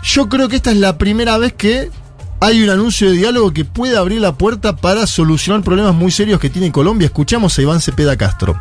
Yo 0.03 0.29
creo 0.29 0.50
que 0.50 0.55
esta 0.55 0.72
es 0.72 0.77
la 0.77 0.98
primera 0.98 1.38
vez 1.38 1.53
que 1.53 1.91
hay 2.39 2.63
un 2.63 2.69
anuncio 2.69 3.10
de 3.10 3.17
diálogo 3.17 3.51
que 3.51 3.65
puede 3.65 3.98
abrir 3.98 4.22
la 4.22 4.38
puerta 4.38 4.75
para 4.75 5.05
solucionar 5.07 5.63
problemas 5.63 5.93
muy 5.93 6.12
serios 6.12 6.39
que 6.39 6.50
tiene 6.50 6.72
Colombia. 6.72 7.05
Escuchamos 7.05 7.57
a 7.57 7.62
Iván 7.62 7.81
Cepeda 7.81 8.15
Castro. 8.15 8.60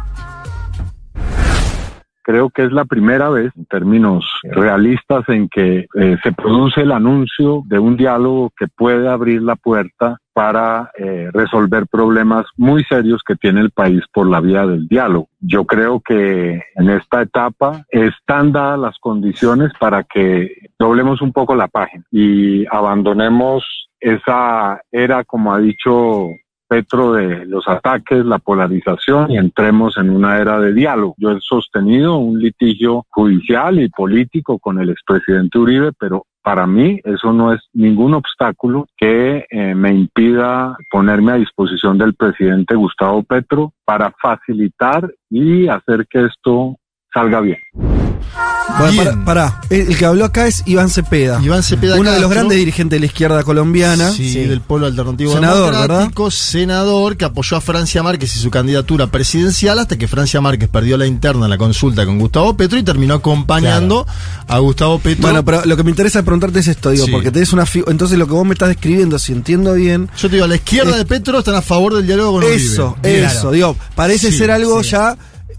Creo 2.26 2.50
que 2.50 2.64
es 2.64 2.73
la 2.73 2.85
primera 2.85 3.28
vez, 3.28 3.52
en 3.56 3.66
términos 3.66 4.26
realistas, 4.42 5.28
en 5.28 5.49
que 5.49 5.87
eh, 5.95 6.16
se 6.25 6.33
produce 6.33 6.80
el 6.80 6.90
anuncio 6.90 7.62
de 7.66 7.78
un 7.78 7.97
diálogo 7.97 8.50
que 8.59 8.66
puede 8.66 9.09
abrir 9.09 9.42
la 9.42 9.54
puerta 9.54 10.18
para 10.33 10.90
eh, 10.99 11.30
resolver 11.33 11.87
problemas 11.87 12.45
muy 12.56 12.83
serios 12.83 13.23
que 13.25 13.37
tiene 13.37 13.61
el 13.61 13.71
país 13.71 14.02
por 14.12 14.28
la 14.28 14.40
vía 14.40 14.66
del 14.66 14.88
diálogo. 14.88 15.28
Yo 15.38 15.66
creo 15.66 16.00
que 16.00 16.61
en 16.75 16.90
esta 16.90 17.23
etapa 17.23 17.85
están 17.90 18.50
dadas 18.50 18.80
las 18.80 18.99
condiciones 18.99 19.71
para 19.78 20.02
que 20.02 20.50
doblemos 20.80 21.23
un 21.23 21.33
poco 21.33 21.54
la 21.54 21.68
página 21.68 22.04
y 22.11 22.66
abandonemos 22.66 23.64
esa 24.00 24.80
era, 24.90 25.23
como 25.23 25.54
ha 25.54 25.59
dicho 25.61 26.26
Petro, 26.68 27.12
de 27.12 27.46
los 27.46 27.66
ataques, 27.68 28.25
la 28.25 28.38
polarización 28.38 29.30
y 29.30 29.38
entremos 29.38 29.96
en 29.99 30.11
una 30.11 30.38
era 30.38 30.58
de 30.61 30.73
diálogo. 30.73 31.14
Yo 31.18 31.32
he 31.32 31.40
sostenido 31.40 32.18
un 32.18 32.38
litigio 32.38 33.04
judicial 33.11 33.80
y 33.80 33.88
político 33.88 34.58
con 34.58 34.80
el 34.80 34.90
expresidente 34.90 35.58
Uribe, 35.58 35.92
pero 35.99 36.25
para 36.42 36.66
mí 36.66 37.00
eso 37.02 37.32
no 37.32 37.52
es 37.52 37.61
ningún 37.73 38.14
obstáculo 38.14 38.87
que 38.96 39.46
eh, 39.50 39.75
me 39.75 39.92
impida 39.92 40.76
ponerme 40.90 41.32
a 41.32 41.37
disposición 41.37 41.99
del 41.99 42.14
presidente 42.14 42.76
Gustavo 42.76 43.25
Petro 43.25 43.73
para 43.85 44.12
facilitar 44.23 45.12
y 45.28 45.66
hacer 45.66 46.06
que 46.08 46.26
esto 46.26 46.76
salga 47.12 47.40
bien. 47.40 47.58
Bueno, 48.78 48.92
Bien. 48.92 49.04
para, 49.04 49.25
pará. 49.25 49.61
El, 49.71 49.80
el 49.88 49.97
que 49.99 50.04
habló 50.04 50.25
acá 50.25 50.47
es 50.47 50.62
Iván 50.66 50.90
Cepeda. 50.90 51.40
Iván 51.42 51.62
Cepeda 51.62 51.95
Uno 51.97 52.11
de 52.11 52.16
los 52.21 52.28
Castro. 52.28 52.28
grandes 52.30 52.59
dirigentes 52.59 52.97
de 52.97 53.00
la 53.00 53.06
izquierda 53.06 53.42
colombiana. 53.42 54.11
Sí, 54.11 54.35
del 54.45 54.61
Polo 54.61 54.87
Alternativo 54.87 55.33
Senador, 55.33 55.73
Democrático, 55.75 56.30
senador 56.30 57.16
que 57.16 57.25
apoyó 57.25 57.56
a 57.56 57.61
Francia 57.61 58.02
Márquez 58.02 58.35
y 58.37 58.38
su 58.38 58.50
candidatura 58.50 59.06
presidencial 59.09 59.78
hasta 59.78 59.97
que 59.97 60.09
Francia 60.09 60.40
Márquez 60.40 60.68
perdió 60.68 60.97
la 60.97 61.06
interna 61.06 61.45
en 61.47 61.50
la 61.50 61.59
consulta 61.59 62.04
con 62.04 62.18
Gustavo 62.18 62.56
Petro 62.56 62.78
y 62.78 62.83
terminó 62.83 63.14
acompañando 63.14 64.06
a 64.49 64.59
Gustavo 64.59 64.99
Petro. 64.99 65.23
Bueno, 65.23 65.45
pero 65.45 65.64
lo 65.64 65.76
que 65.76 65.83
me 65.85 65.90
interesa 65.90 66.23
preguntarte 66.23 66.59
es 66.61 66.68
esto, 66.68 66.90
digo, 66.90 67.06
Sí. 67.06 67.11
porque 67.12 67.30
tenés 67.30 67.52
una 67.52 67.64
entonces 67.87 68.18
lo 68.18 68.26
que 68.26 68.33
vos 68.33 68.47
me 68.47 68.52
estás 68.54 68.68
describiendo, 68.68 69.18
si 69.18 69.33
entiendo 69.33 69.75
bien, 69.75 70.09
Yo 70.18 70.28
te 70.28 70.37
digo, 70.37 70.45
a 70.45 70.49
la 70.49 70.56
izquierda 70.56 70.97
de 70.97 71.04
Petro 71.04 71.38
están 71.38 71.54
a 71.56 71.62
favor 71.62 71.95
del 71.95 72.06
diálogo 72.06 72.33
con 72.33 72.45
Uribe. 72.45 72.56
eso, 72.56 72.97
Bien. 73.02 73.25
eso, 73.25 73.50
digo, 73.50 73.76
parece 73.95 74.30
Sí, 74.30 74.38
ser 74.38 74.50
algo 74.50 74.83
sí. 74.83 74.90
ya 74.90 75.16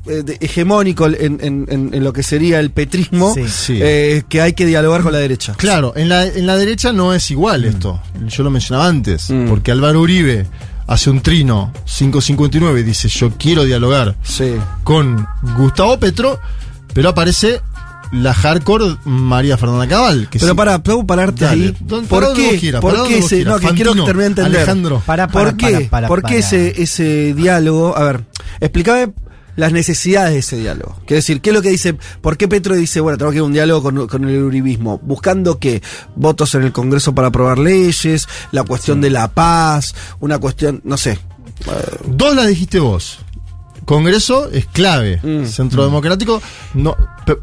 eh, 0.09 0.23
de- 0.23 0.37
hegemónico 0.41 1.05
en, 1.07 1.39
en- 1.41 1.65
en- 1.69 1.89
en 1.93 2.03
lo 2.03 2.13
que 2.13 2.23
sería 2.23 2.59
el 2.59 2.71
petrismo, 2.71 3.33
Sí. 3.33 3.47
Sí. 3.47 3.79
eh, 3.81 4.23
que 4.29 4.41
hay 4.41 4.53
que 4.53 4.65
dialogar 4.65 5.01
con 5.03 5.11
la 5.13 5.19
derecha. 5.19 5.53
Claro, 5.57 5.93
en 5.95 6.09
la, 6.09 6.25
en 6.25 6.45
la 6.47 6.55
derecha 6.55 6.91
no 6.93 7.13
es 7.13 7.29
igual 7.31 7.65
esto. 7.65 8.01
Yo 8.27 8.43
lo 8.43 8.49
mencionaba 8.49 8.87
antes, 8.87 9.29
Mm. 9.29 9.47
porque 9.47 9.71
Álvaro 9.71 10.01
Uribe 10.01 10.45
hace 10.87 11.09
un 11.09 11.21
trino 11.21 11.73
559 11.85 12.79
y 12.79 12.83
dice, 12.83 13.07
yo 13.09 13.31
quiero 13.37 13.63
dialogar 13.65 14.15
Sí. 14.23 14.53
con 14.83 15.27
Gustavo 15.57 15.99
Petro, 15.99 16.39
pero 16.93 17.09
aparece 17.09 17.61
la 18.13 18.33
hardcore 18.33 18.95
María 19.03 19.57
Fernanda 19.57 19.85
Cabal. 19.85 20.29
Que 20.29 20.39
Pero 20.39 20.53
sí- 20.53 20.55
para, 20.57 20.81
puedo 20.81 21.05
pararte 21.05 21.43
Dale. 21.43 21.65
ahí. 21.65 21.71
¿Por 22.07 22.33
qué? 22.33 22.51
vos 22.51 22.59
quieras, 22.61 22.81
¿Por 22.81 23.05
qué 23.05 23.17
ese, 23.17 23.43
no, 23.43 23.59
que 23.59 23.67
quiero 23.73 23.91
terminar 23.91 24.15
de 24.15 24.25
entender. 24.27 24.55
Alejandro. 24.61 25.03
Para, 25.05 25.27
para, 25.27 25.49
¿Por 25.49 25.57
qué? 25.57 25.87
para, 25.91 26.07
¿Por 26.07 26.23
qué 26.23 26.37
ese, 26.37 26.81
ese 26.81 27.33
diálogo? 27.33 27.97
A 27.97 28.03
ver, 28.05 28.23
explícame 28.61 29.11
las 29.57 29.73
necesidades 29.73 30.33
de 30.33 30.39
ese 30.39 30.57
diálogo. 30.57 30.95
Quiero 31.05 31.17
decir, 31.17 31.41
¿qué 31.41 31.49
es 31.49 31.53
lo 31.55 31.61
que 31.61 31.69
dice? 31.69 31.95
¿Por 32.21 32.37
qué 32.37 32.47
Petro 32.47 32.75
dice, 32.75 33.01
bueno, 33.01 33.17
tengo 33.17 33.31
que 33.31 33.37
ir 33.37 33.41
a 33.41 33.45
un 33.45 33.53
diálogo 33.53 33.83
con, 33.83 34.07
con 34.07 34.29
el 34.29 34.43
uribismo? 34.43 34.99
Buscando 35.03 35.59
que 35.59 35.81
votos 36.15 36.55
en 36.55 36.63
el 36.63 36.71
Congreso 36.71 37.13
para 37.13 37.29
aprobar 37.29 37.57
leyes, 37.57 38.27
la 38.51 38.63
cuestión 38.63 39.01
de 39.01 39.09
la 39.09 39.27
paz, 39.27 39.95
una 40.19 40.37
cuestión, 40.37 40.79
no 40.85 40.95
sé. 40.95 41.19
Dos 42.05 42.35
las 42.35 42.47
dijiste 42.47 42.79
vos. 42.79 43.19
Congreso 43.85 44.49
es 44.51 44.67
clave. 44.67 45.19
Mm. 45.23 45.45
Centro 45.45 45.83
Democrático 45.83 46.41
no, 46.75 46.95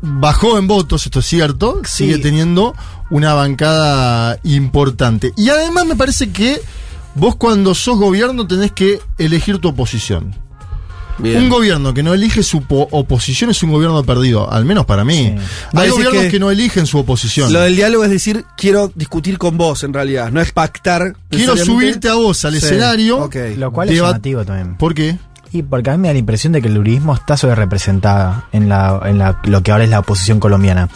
bajó 0.03 0.57
en 0.57 0.69
votos, 0.69 1.07
esto 1.07 1.19
es 1.19 1.27
cierto. 1.27 1.81
Sí. 1.85 2.05
Sigue 2.05 2.19
teniendo 2.19 2.75
una 3.11 3.35
bancada 3.35 4.39
importante. 4.45 5.33
Y 5.37 5.49
además 5.49 5.85
me 5.87 5.97
parece 5.97 6.31
que 6.31 6.61
vos 7.17 7.35
cuando 7.35 7.75
sos 7.75 7.99
gobierno 7.99 8.47
tenés 8.47 8.71
que 8.71 9.01
elegir 9.19 9.59
tu 9.59 9.69
oposición. 9.69 10.44
Bien. 11.19 11.39
Un 11.43 11.49
gobierno 11.49 11.95
que 11.95 12.03
no 12.03 12.13
elige 12.15 12.43
su 12.43 12.63
po- 12.63 12.89
oposición 12.91 13.51
es 13.51 13.63
un 13.63 13.71
gobierno 13.71 14.03
perdido, 14.05 14.51
al 14.53 14.65
menos 14.65 14.85
para 14.85 15.05
mí. 15.05 15.35
Sí. 15.39 15.77
Hay 15.77 15.89
gobiernos 15.91 16.23
que- 16.25 16.31
que, 16.31 16.41
no 16.41 16.51
eligen 16.51 16.87
su 16.87 16.99
oposición. 16.99 17.53
Lo 17.53 17.61
del 17.61 17.77
diálogo 17.77 18.05
es 18.05 18.11
decir, 18.11 18.45
quiero 18.57 18.91
discutir 18.95 19.39
con 19.39 19.57
vos 19.57 19.85
en 19.85 19.93
realidad, 19.93 20.31
no 20.33 20.41
es 20.41 20.53
pactar. 20.53 21.15
Quiero 21.31 21.57
subirte 21.57 22.09
a 22.09 22.15
vos 22.15 22.45
al 22.45 22.53
Sí, 22.53 22.59
escenario. 22.59 23.31
Lo 23.57 23.73
cual 23.73 23.89
es 23.91 23.97
llamativo 23.97 24.45
también. 24.45 24.77
¿Por 24.77 24.95
qué? 24.95 25.17
Y 25.53 25.63
porque 25.63 25.91
a 25.91 25.93
mí 25.93 25.99
me 26.03 26.09
da 26.09 26.15
la 26.15 26.19
impresión 26.19 26.53
de 26.53 26.61
que 26.61 26.67
el 26.67 26.77
uribismo 26.77 27.15
está 27.15 27.37
sobre 27.37 27.55
representada 27.55 28.49
en 28.51 28.69
la, 28.69 29.01
en 29.05 29.19
la, 29.19 29.39
lo 29.45 29.63
que 29.63 29.71
ahora 29.71 29.85
es 29.85 29.91
la 29.91 30.01
oposición 30.01 30.41
colombiana. 30.41 30.89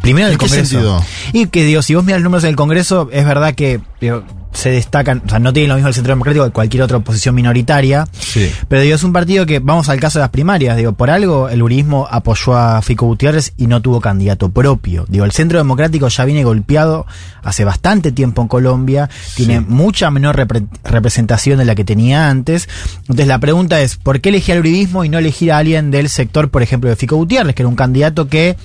Primero 0.00 0.28
en 0.28 0.32
¿En 0.32 0.32
el 0.32 0.38
qué 0.38 0.46
Congreso. 0.46 0.70
sentido? 0.70 1.04
Y 1.34 1.46
que 1.48 1.62
digo, 1.64 1.82
si 1.82 1.94
vos 1.94 2.04
miras 2.04 2.20
los 2.20 2.24
números 2.24 2.42
del 2.44 2.56
Congreso, 2.56 3.10
es 3.12 3.26
verdad 3.26 3.54
que 3.54 3.80
digo, 4.00 4.24
se 4.58 4.70
destacan, 4.70 5.22
o 5.24 5.28
sea, 5.28 5.38
no 5.38 5.52
tienen 5.52 5.68
lo 5.68 5.76
mismo 5.76 5.88
el 5.88 5.94
Centro 5.94 6.10
Democrático 6.10 6.44
que 6.44 6.50
cualquier 6.50 6.82
otra 6.82 6.96
oposición 6.96 7.34
minoritaria. 7.34 8.08
Sí. 8.18 8.50
Pero 8.66 8.82
digo, 8.82 8.96
es 8.96 9.04
un 9.04 9.12
partido 9.12 9.46
que, 9.46 9.60
vamos 9.60 9.88
al 9.88 10.00
caso 10.00 10.18
de 10.18 10.24
las 10.24 10.30
primarias, 10.30 10.76
digo, 10.76 10.92
por 10.92 11.10
algo 11.10 11.48
el 11.48 11.62
uribismo 11.62 12.08
apoyó 12.10 12.56
a 12.56 12.82
Fico 12.82 13.06
Gutiérrez 13.06 13.52
y 13.56 13.68
no 13.68 13.80
tuvo 13.80 14.00
candidato 14.00 14.48
propio. 14.50 15.06
Digo, 15.08 15.24
el 15.24 15.30
Centro 15.30 15.58
Democrático 15.58 16.08
ya 16.08 16.24
viene 16.24 16.42
golpeado 16.42 17.06
hace 17.42 17.64
bastante 17.64 18.10
tiempo 18.10 18.42
en 18.42 18.48
Colombia, 18.48 19.08
tiene 19.36 19.60
mucha 19.60 20.10
menor 20.10 20.36
repre- 20.36 20.66
representación 20.84 21.58
de 21.58 21.64
la 21.64 21.74
que 21.76 21.84
tenía 21.84 22.28
antes. 22.28 22.68
Entonces 23.02 23.28
la 23.28 23.38
pregunta 23.38 23.80
es, 23.80 23.96
¿por 23.96 24.20
qué 24.20 24.30
elegir 24.30 24.54
al 24.54 24.60
uribismo 24.60 25.04
y 25.04 25.08
no 25.08 25.18
elegir 25.18 25.52
a 25.52 25.58
alguien 25.58 25.90
del 25.92 26.08
sector, 26.08 26.50
por 26.50 26.62
ejemplo, 26.62 26.90
de 26.90 26.96
Fico 26.96 27.16
Gutiérrez, 27.16 27.54
que 27.54 27.62
era 27.62 27.68
un 27.68 27.76
candidato 27.76 28.28
que, 28.28 28.56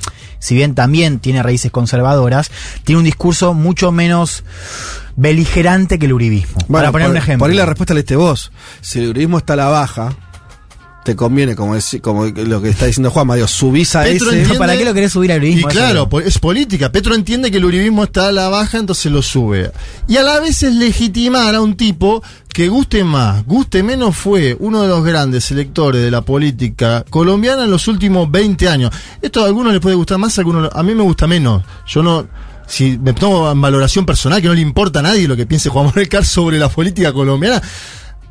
si 0.44 0.56
bien 0.56 0.76
también 0.76 1.20
tiene 1.20 1.42
raíces 1.42 1.72
conservadoras, 1.72 2.52
tiene 2.84 3.00
un 3.00 3.06
discurso 3.06 3.54
mucho 3.54 3.94
menos 3.94 4.44
beligerante 5.16 5.98
que 5.98 6.06
el 6.06 6.12
uribismo. 6.12 6.58
Bueno, 6.68 6.84
para 6.84 6.92
poner 6.92 7.08
por, 7.08 7.12
un 7.12 7.18
ejemplo. 7.18 7.44
Por 7.46 7.52
ahí 7.52 7.56
la 7.56 7.66
respuesta 7.66 7.94
la 7.94 8.00
diste 8.00 8.18
vos. 8.18 8.52
Si 8.82 9.00
el 9.00 9.12
uribismo 9.12 9.38
está 9.38 9.54
a 9.54 9.56
la 9.56 9.68
baja, 9.70 10.14
te 11.04 11.16
conviene, 11.16 11.56
como, 11.56 11.76
deci- 11.76 12.00
como 12.02 12.26
lo 12.26 12.62
que 12.62 12.70
está 12.70 12.86
diciendo 12.86 13.12
Juanma, 13.12 13.36
digo, 13.36 13.48
subís 13.48 13.96
a 13.96 14.04
Petro 14.04 14.28
ese. 14.30 14.38
entiende- 14.40 14.58
¿Para 14.60 14.78
qué 14.78 14.86
lo 14.86 14.94
querés 14.94 15.12
subir 15.12 15.32
al 15.32 15.44
Y 15.44 15.48
uribismo? 15.48 15.70
Eso 15.70 15.78
claro, 15.80 16.10
po- 16.10 16.20
es 16.22 16.40
política. 16.40 16.92
Petro 16.92 17.14
entiende 17.16 17.52
que 17.52 17.58
el 17.58 17.66
uribismo 17.66 18.04
está 18.06 18.28
a 18.28 18.32
la 18.32 18.48
baja, 18.50 18.78
entonces 18.78 19.12
lo 19.12 19.22
sube. 19.22 19.72
Y 20.08 20.18
a 20.18 20.24
la 20.24 20.40
vez 20.40 20.64
es 20.64 20.74
legitimar 20.74 21.56
a 21.56 21.62
un 21.62 21.76
tipo 21.76 22.24
que 22.50 22.68
guste 22.70 23.04
más, 23.04 23.46
guste 23.46 23.84
menos, 23.84 24.16
fue 24.16 24.56
uno 24.60 24.82
de 24.84 24.88
los 24.88 25.04
grandes 25.04 25.50
electores 25.52 26.02
de 26.02 26.12
la 26.12 26.22
política 26.22 27.04
colombiana 27.10 27.64
en 27.66 27.72
los 27.72 27.88
últimos 27.88 28.30
20 28.32 28.70
años. 28.70 28.92
Esto 29.22 29.44
a 29.44 29.48
algunos 29.48 29.74
les 29.74 29.82
puede 29.82 29.96
gustar 29.96 30.18
más, 30.20 30.38
a 30.38 30.42
algunos 30.42 30.70
a 30.74 30.84
mí 30.84 30.94
me 30.96 31.04
gusta 31.04 31.28
menos. 31.28 31.64
Yo 31.88 32.02
no. 32.04 32.28
Si 32.66 32.98
me 32.98 33.12
tomo 33.12 33.52
en 33.52 33.60
valoración 33.60 34.06
personal, 34.06 34.42
que 34.42 34.48
no 34.48 34.54
le 34.54 34.62
importa 34.62 35.00
a 35.00 35.04
nadie 35.04 35.28
lo 35.28 35.36
que 35.36 35.46
piense 35.46 35.68
Juan 35.70 35.88
Manuel 35.88 36.08
Carr 36.08 36.24
sobre 36.26 36.58
la 36.58 36.70
política 36.70 37.12
colombiana, 37.12 37.62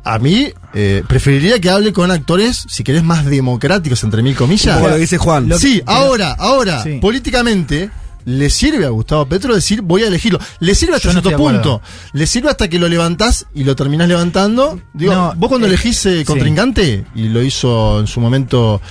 a 0.03 0.19
mí 0.19 0.47
eh, 0.73 1.03
preferiría 1.07 1.59
que 1.59 1.69
hable 1.69 1.93
con 1.93 2.11
actores, 2.11 2.65
si 2.67 2.83
querés, 2.83 3.03
más 3.03 3.25
democráticos, 3.25 4.03
entre 4.03 4.21
mil 4.21 4.35
comillas. 4.35 4.75
Como 4.75 4.89
lo 4.89 4.97
dice 4.97 5.17
Juan. 5.17 5.47
Lo- 5.49 5.57
Sí, 5.57 5.81
pero- 5.85 5.97
ahora, 5.97 6.31
ahora, 6.37 6.83
Sí. 6.83 6.99
políticamente, 7.01 7.89
le 8.25 8.49
sirve 8.49 8.85
a 8.85 8.89
Gustavo 8.89 9.25
Petro 9.25 9.53
decir 9.53 9.81
voy 9.81 10.03
a 10.03 10.07
elegirlo. 10.07 10.39
Le 10.59 10.75
sirve 10.75 10.95
hasta 10.95 11.11
no 11.11 11.21
cierto 11.21 11.37
punto. 11.37 11.81
Le 12.13 12.25
sirve 12.25 12.49
hasta 12.49 12.69
que 12.69 12.79
lo 12.79 12.87
levantás 12.87 13.45
y 13.53 13.63
lo 13.65 13.75
terminás 13.75 14.07
levantando. 14.07 14.79
Digo, 14.93 15.13
No, 15.13 15.33
vos 15.35 15.49
cuando 15.49 15.67
eh, 15.67 15.71
elegís 15.71 16.05
eh, 16.05 16.19
sí. 16.19 16.25
contrincante, 16.25 17.03
y 17.15 17.27
lo 17.29 17.41
hizo 17.43 17.99
en 17.99 18.07
su 18.07 18.19
momento 18.21 18.81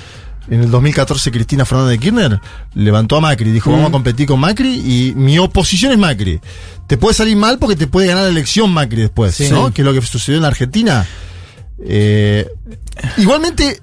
en 0.49 0.63
el 0.63 0.71
2014 0.71 1.31
Cristina 1.31 1.65
Fernández 1.65 1.93
de 1.93 1.99
Kirchner, 1.99 2.41
levantó 2.75 3.17
a 3.17 3.21
Macri, 3.21 3.51
dijo 3.53 3.71
vamos 3.71 3.89
a 3.89 3.93
competir 3.93 4.27
con 4.27 4.41
Macri 4.41 4.69
y 4.75 5.15
mi 5.15 5.39
oposición 5.39 5.93
es 5.93 5.99
Macri. 5.99 6.41
Te 6.87 6.97
puede 6.99 7.15
salir 7.15 7.37
mal 7.37 7.59
porque 7.59 7.77
te 7.77 7.87
puede 7.87 8.09
ganar 8.09 8.25
la 8.25 8.31
elección 8.31 8.71
Macri 8.73 9.03
después, 9.03 9.35
Sí. 9.35 9.49
¿no? 9.51 9.73
Que 9.73 9.83
es 9.83 9.87
lo 9.87 9.93
que 9.95 10.03
sucedió 10.03 10.37
en 10.39 10.43
la 10.43 10.49
Argentina. 10.49 11.07
Eh, 11.85 12.47
igualmente, 13.19 13.81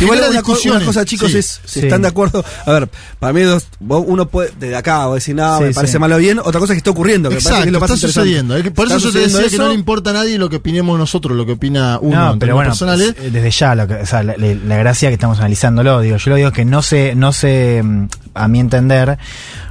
Igual 0.00 0.20
una, 0.30 0.42
co- 0.42 0.56
una 0.64 0.84
cosa, 0.84 1.04
chicos, 1.04 1.30
Sí. 1.30 1.38
es 1.38 1.60
si 1.64 1.80
Sí. 1.80 1.86
están 1.86 2.02
de 2.02 2.08
acuerdo. 2.08 2.44
A 2.66 2.72
ver, 2.72 2.88
para 3.18 3.32
mí 3.32 3.42
dos- 3.42 3.68
uno 3.80 4.28
puede, 4.28 4.50
desde 4.58 4.74
acá, 4.76 5.06
vos 5.06 5.14
decir, 5.16 5.34
no, 5.36 5.58
Sí, 5.58 5.64
me 5.64 5.72
parece 5.74 5.92
sí. 5.92 5.98
malo 5.98 6.16
o 6.16 6.18
bien. 6.18 6.38
Otra 6.40 6.60
cosa 6.60 6.72
es 6.72 6.76
que 6.76 6.78
está 6.78 6.90
ocurriendo, 6.90 7.28
que 7.28 7.36
Exacto, 7.36 7.64
que 7.64 7.70
lo 7.70 7.78
está 7.78 7.96
sucediendo. 7.96 8.56
Es 8.56 8.62
que 8.64 8.70
Por 8.72 8.86
Está 8.86 8.96
eso 8.98 9.06
yo 9.08 9.12
te 9.12 9.18
decía 9.20 9.48
que 9.48 9.56
no 9.58 9.64
eso. 9.64 9.68
le 9.68 9.74
importa 9.74 10.10
a 10.10 10.12
nadie 10.14 10.38
lo 10.38 10.48
que 10.50 10.56
opinemos 10.56 10.98
nosotros, 10.98 11.36
lo 11.36 11.46
que 11.46 11.52
opina 11.52 11.98
uno 12.00 12.16
No, 12.18 12.32
en 12.32 12.38
pero 12.40 12.54
bueno, 12.56 12.70
personales. 12.70 13.14
eh, 13.18 13.30
desde 13.32 13.50
ya, 13.50 13.74
lo 13.74 13.86
que, 13.86 13.94
o 13.94 14.06
sea, 14.06 14.22
la, 14.22 14.36
la- 14.36 14.54
la 14.54 14.76
gracia 14.76 15.08
que 15.08 15.14
estamos 15.14 15.38
analizándolo, 15.38 16.00
digo, 16.00 16.16
yo 16.16 16.30
lo 16.30 16.36
digo 16.36 16.48
es 16.48 16.54
que 16.54 16.64
no 16.64 16.82
se, 16.82 17.14
no 17.14 17.32
se, 17.32 17.82
mm, 17.82 18.08
a 18.34 18.48
mi 18.48 18.58
entender, 18.60 19.18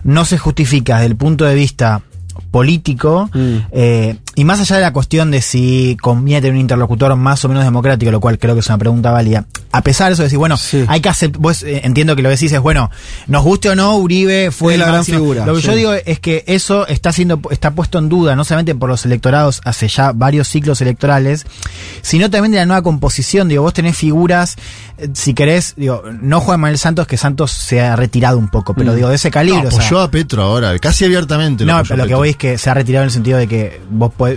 no 0.03 0.23
se 0.25 0.37
justifica 0.37 0.95
desde 0.95 1.07
el 1.07 1.15
punto 1.17 1.43
de 1.45 1.55
vista 1.55 2.01
político, 2.51 3.29
Mm. 3.33 3.55
eh, 3.71 4.15
y 4.39 4.43
más 4.45 4.59
allá 4.61 4.77
de 4.77 4.81
la 4.83 4.93
cuestión 4.93 5.31
de 5.31 5.41
si 5.41 5.97
conviene 6.01 6.39
tener 6.41 6.53
un 6.53 6.61
interlocutor 6.61 7.15
más 7.15 7.43
o 7.43 7.49
menos 7.49 7.63
democrático, 7.63 8.11
lo 8.11 8.19
cual 8.21 8.39
creo 8.39 8.53
que 8.53 8.61
es 8.61 8.67
una 8.67 8.77
pregunta 8.77 9.11
válida, 9.11 9.45
a 9.71 9.81
pesar 9.81 10.07
de 10.07 10.13
eso, 10.13 10.23
decir, 10.23 10.37
bueno, 10.37 10.55
Sí. 10.57 10.85
hay 10.87 11.01
que 11.01 11.09
aceptar, 11.09 11.41
vos 11.41 11.61
eh, 11.63 11.81
entiendo 11.83 12.15
que 12.15 12.21
lo 12.21 12.29
decís 12.29 12.51
es, 12.51 12.59
bueno, 12.59 12.89
nos 13.27 13.43
guste 13.43 13.69
o 13.69 13.75
no, 13.75 13.97
Uribe 13.97 14.51
fue 14.51 14.77
la 14.77 14.85
gran 14.85 15.03
figura, 15.05 15.45
Lo 15.45 15.55
que 15.55 15.61
yo 15.61 15.75
digo 15.75 15.93
es 15.93 16.19
que 16.19 16.43
eso 16.47 16.87
está 16.87 17.11
siendo, 17.11 17.39
está 17.51 17.71
puesto 17.71 17.97
en 17.99 18.07
duda, 18.09 18.35
no 18.35 18.43
solamente 18.45 18.73
por 18.75 18.89
los 18.89 19.05
electorados 19.05 19.61
hace 19.65 19.87
ya 19.87 20.11
varios 20.13 20.47
ciclos 20.47 20.79
electorales, 20.81 21.45
sino 22.01 22.29
también 22.29 22.51
de 22.51 22.57
la 22.59 22.65
nueva 22.65 22.81
composición. 22.81 23.47
Digo, 23.49 23.63
vos 23.63 23.73
tenés 23.73 23.97
figuras, 23.97 24.55
eh, 24.97 25.09
si 25.13 25.33
querés, 25.33 25.73
digo, 25.75 26.03
no 26.21 26.39
Juan 26.39 26.59
Manuel 26.59 26.77
Santos, 26.79 27.07
que 27.07 27.17
Santos 27.17 27.51
se 27.51 27.81
ha 27.81 27.95
retirado 27.95 28.37
un 28.37 28.49
poco, 28.49 28.73
pero 28.73 28.93
Mm. 28.93 28.95
digo, 28.95 29.09
de 29.09 29.15
ese 29.15 29.31
calibre. 29.31 29.63
No, 29.63 29.67
o 29.67 29.71
sea, 29.71 29.81
apoyó 29.81 29.99
a 30.01 30.11
Petro 30.11 30.43
ahora, 30.43 30.77
casi 30.79 31.05
abiertamente. 31.05 31.65
no, 31.65 31.73
apoyó 31.77 31.89
pero 31.95 32.03
lo 32.03 32.07
que 32.07 32.15
voy 32.15 32.29
es 32.29 32.37
que 32.37 32.57
se 32.57 32.69
ha 32.69 32.73
retirado 32.73 33.03
en 33.03 33.07
el 33.07 33.11
sentido 33.13 33.37
de 33.37 33.47
que 33.47 33.81
vos 33.89 34.11
podés- 34.17 34.28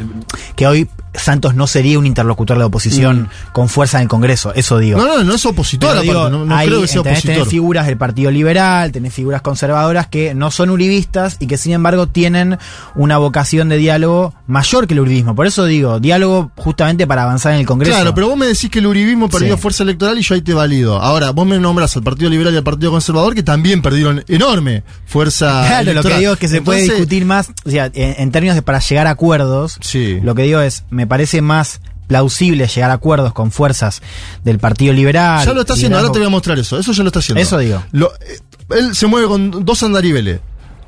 que 0.56 0.66
hoy 0.66 0.88
Santos 1.14 1.54
no 1.54 1.66
sería 1.66 1.98
un 1.98 2.06
interlocutor 2.06 2.56
de 2.56 2.60
la 2.60 2.66
oposición 2.66 3.28
con 3.52 3.68
fuerza 3.68 3.98
en 3.98 4.02
el 4.04 4.08
Congreso, 4.08 4.52
eso 4.54 4.78
digo. 4.78 4.98
No, 4.98 5.04
no, 5.06 5.22
no 5.24 5.34
es 5.34 5.44
opositor, 5.44 5.90
Pero 5.90 6.02
digo, 6.02 6.30
no, 6.30 6.44
no 6.46 6.56
hay- 6.56 6.68
creo 6.68 6.80
que 6.80 6.88
sea 6.88 7.02
tenés, 7.02 7.22
tenés 7.22 7.36
opositor. 7.38 7.50
figuras 7.50 7.86
del 7.86 7.96
Partido 7.98 8.30
Liberal, 8.30 8.92
tenés 8.92 9.12
figuras 9.12 9.42
conservadoras 9.42 10.06
que 10.06 10.34
no 10.34 10.50
son 10.50 10.70
uribistas 10.70 11.36
y 11.38 11.46
que 11.46 11.56
sin 11.58 11.72
embargo 11.72 12.06
tienen 12.06 12.58
una 12.94 13.18
vocación 13.18 13.68
de 13.68 13.76
diálogo 13.76 14.34
mayor 14.46 14.86
que 14.86 14.94
el 14.94 15.00
uribismo. 15.00 15.34
Por 15.34 15.46
eso 15.46 15.64
digo, 15.66 16.00
diálogo 16.00 16.50
justamente 16.56 17.06
para 17.06 17.24
avanzar 17.24 17.52
en 17.52 17.60
el 17.60 17.66
Congreso. 17.66 17.94
Claro, 17.94 18.14
pero 18.14 18.28
vos 18.28 18.36
me 18.38 18.46
decís 18.46 18.70
que 18.70 18.78
el 18.78 18.86
uribismo 18.86 19.28
perdió 19.28 19.56
Sí. 19.56 19.60
fuerza 19.62 19.82
electoral 19.82 20.18
y 20.18 20.22
yo 20.22 20.34
ahí 20.34 20.40
te 20.42 20.54
valido. 20.54 20.98
Ahora, 21.00 21.30
vos 21.30 21.46
me 21.46 21.58
nombras 21.58 21.96
al 21.96 22.02
Partido 22.02 22.30
Liberal 22.30 22.54
y 22.54 22.56
al 22.56 22.64
Partido 22.64 22.90
Conservador 22.90 23.34
que 23.34 23.42
también 23.42 23.82
perdieron 23.82 24.24
enorme 24.28 24.82
fuerza 25.06 25.62
Claro, 25.66 25.84
lo 25.84 25.90
electoral. 25.92 26.16
que 26.16 26.20
digo 26.20 26.32
es 26.32 26.38
que 26.38 26.48
se 26.48 26.62
puede 26.62 26.80
Entonces, 26.80 26.98
discutir 27.00 27.24
más, 27.26 27.50
o 27.64 27.70
sea, 27.70 27.90
en, 27.92 28.14
en 28.18 28.30
términos 28.32 28.56
de 28.56 28.62
para 28.62 28.78
llegar 28.80 29.06
a 29.06 29.10
acuerdos, 29.10 29.76
Sí. 29.80 30.18
lo 30.22 30.34
que 30.34 30.42
digo 30.44 30.60
es, 30.60 30.84
me 30.90 31.01
parece 31.06 31.40
más 31.42 31.80
plausible 32.06 32.66
llegar 32.66 32.90
a 32.90 32.94
acuerdos 32.94 33.32
con 33.32 33.50
fuerzas 33.50 34.02
del 34.44 34.58
Partido 34.58 34.92
Liberal. 34.92 35.46
Ya 35.46 35.54
lo 35.54 35.62
está 35.62 35.72
haciendo, 35.74 35.96
ahora 35.98 36.12
te 36.12 36.18
voy 36.18 36.26
a 36.26 36.30
mostrar 36.30 36.58
eso. 36.58 36.78
Eso 36.78 36.92
ya 36.92 37.02
lo 37.02 37.08
está 37.08 37.20
haciendo. 37.20 37.40
Eso 37.40 37.58
digo. 37.58 37.82
Lo- 37.92 38.12
eh, 38.20 38.38
él 38.76 38.94
se 38.94 39.06
mueve 39.06 39.28
con 39.28 39.64
dos 39.64 39.82
andariveles. 39.82 40.40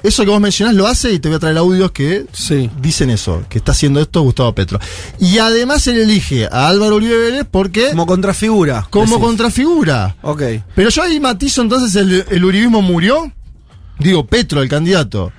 Eso 0.02 0.22
que 0.22 0.28
vos 0.30 0.40
mencionás 0.40 0.74
lo 0.74 0.86
hace 0.86 1.12
y 1.12 1.18
te 1.18 1.28
voy 1.30 1.36
a 1.36 1.38
traer 1.38 1.56
audios 1.56 1.90
que 1.92 2.26
Sí. 2.30 2.68
dicen 2.78 3.08
eso, 3.08 3.42
que 3.48 3.56
está 3.56 3.72
haciendo 3.72 4.02
esto 4.02 4.20
Gustavo 4.20 4.54
Petro. 4.54 4.78
Y 5.18 5.38
además 5.38 5.86
él 5.86 5.98
elige 5.98 6.46
a 6.52 6.68
Álvaro 6.68 6.96
Uribe 6.96 7.16
Vélez 7.16 7.46
porque 7.50 7.88
Como 7.88 8.04
contrafigura. 8.06 8.86
como 8.90 9.06
decís. 9.14 9.24
contrafigura. 9.24 10.16
Ok. 10.20 10.42
Pero 10.74 10.90
yo 10.90 11.02
ahí 11.02 11.18
matizo 11.20 11.62
entonces 11.62 11.94
el, 11.96 12.22
el 12.28 12.44
uribismo 12.44 12.82
murió. 12.82 13.32
Digo, 13.98 14.26
Petro, 14.26 14.60
el 14.60 14.68
candidato, 14.68 15.32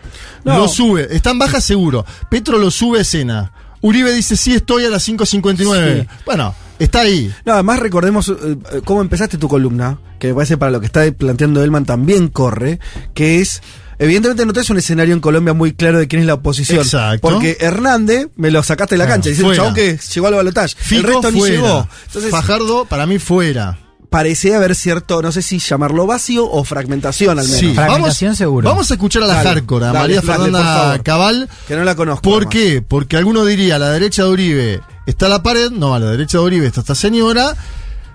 No. 0.43 0.57
lo 0.57 0.67
sube. 0.67 1.09
Está 1.15 1.29
en 1.29 1.37
baja 1.39 1.61
seguro. 1.61 2.03
Petro 2.31 2.57
lo 2.57 2.71
sube 2.71 2.97
a 2.97 3.01
escena. 3.01 3.51
Uribe 3.81 4.11
dice, 4.13 4.35
sí, 4.37 4.53
estoy 4.53 4.85
a 4.85 4.89
las 4.89 5.07
5.59. 5.07 6.01
Sí. 6.01 6.07
Bueno, 6.25 6.55
está 6.79 7.01
ahí. 7.01 7.33
No, 7.45 7.53
además 7.53 7.79
recordemos 7.79 8.29
eh, 8.29 8.33
eh, 8.73 8.81
cómo 8.83 9.01
empezaste 9.01 9.37
tu 9.37 9.47
columna, 9.47 9.99
que 10.19 10.27
me 10.29 10.33
parece 10.33 10.57
para 10.57 10.71
lo 10.71 10.79
que 10.79 10.85
está 10.87 11.03
planteando 11.11 11.63
Elman 11.63 11.85
también 11.85 12.27
corre, 12.29 12.79
que 13.13 13.41
es. 13.41 13.61
Evidentemente 13.97 14.45
no 14.45 14.51
tenés 14.51 14.69
un 14.69 14.77
escenario 14.77 15.13
en 15.13 15.21
Colombia 15.21 15.53
muy 15.53 15.71
claro 15.73 15.99
de 15.99 16.07
quién 16.09 16.19
es 16.21 16.27
la 16.27 16.33
oposición. 16.33 16.79
Exacto. 16.81 17.29
Porque 17.29 17.55
Hernández 17.61 18.27
me 18.35 18.51
lo 18.51 18.61
sacaste 18.61 18.95
de 18.95 18.99
la 18.99 19.05
Claro, 19.05 19.15
cancha, 19.21 19.29
diciendo 19.29 19.49
fuera. 19.53 19.63
chabón 19.63 19.75
que 19.75 19.97
llegó 20.13 20.27
al 20.27 20.33
balotaje. 20.33 20.75
El 20.91 21.03
resto 21.03 21.31
ni 21.31 21.39
fuera. 21.39 21.55
llegó. 21.55 21.87
Entonces, 22.07 22.31
Fajardo, 22.31 22.83
para 22.85 23.05
mí, 23.05 23.19
fuera. 23.19 23.79
Parecía 24.15 24.55
haber 24.55 24.75
cierto, 24.75 25.21
no 25.21 25.29
sé 25.33 25.41
si 25.41 25.59
llamarlo 25.59 26.07
vacío 26.07 26.49
o 26.49 26.63
fragmentación 26.63 27.37
al 27.37 27.43
menos. 27.43 27.59
Sí. 27.59 27.73
Fragmentación 27.73 28.29
vamos, 28.29 28.37
seguro. 28.37 28.69
Vamos 28.69 28.89
a 28.89 28.93
escuchar 28.93 29.23
a 29.23 29.27
la 29.27 29.33
Dale, 29.33 29.49
hardcore, 29.49 29.83
a 29.83 29.87
dale, 29.89 29.99
María 29.99 30.21
por 30.21 30.29
Fernanda 30.31 30.63
favor. 30.63 31.03
Cabal. 31.03 31.49
Que 31.67 31.75
no 31.75 31.83
la 31.83 31.95
conozco. 31.95 32.21
¿Por 32.21 32.43
además. 32.43 32.53
qué? 32.53 32.81
Porque 32.81 33.17
alguno 33.17 33.43
diría, 33.43 33.75
a 33.75 33.79
la 33.79 33.89
derecha 33.89 34.23
de 34.23 34.29
Uribe 34.29 34.81
está 35.05 35.27
la 35.27 35.43
pared, 35.43 35.69
no, 35.69 35.95
a 35.95 35.99
la 35.99 36.11
derecha 36.11 36.37
de 36.37 36.45
Uribe 36.45 36.65
está 36.65 36.79
esta 36.79 36.95
señora. 36.95 37.57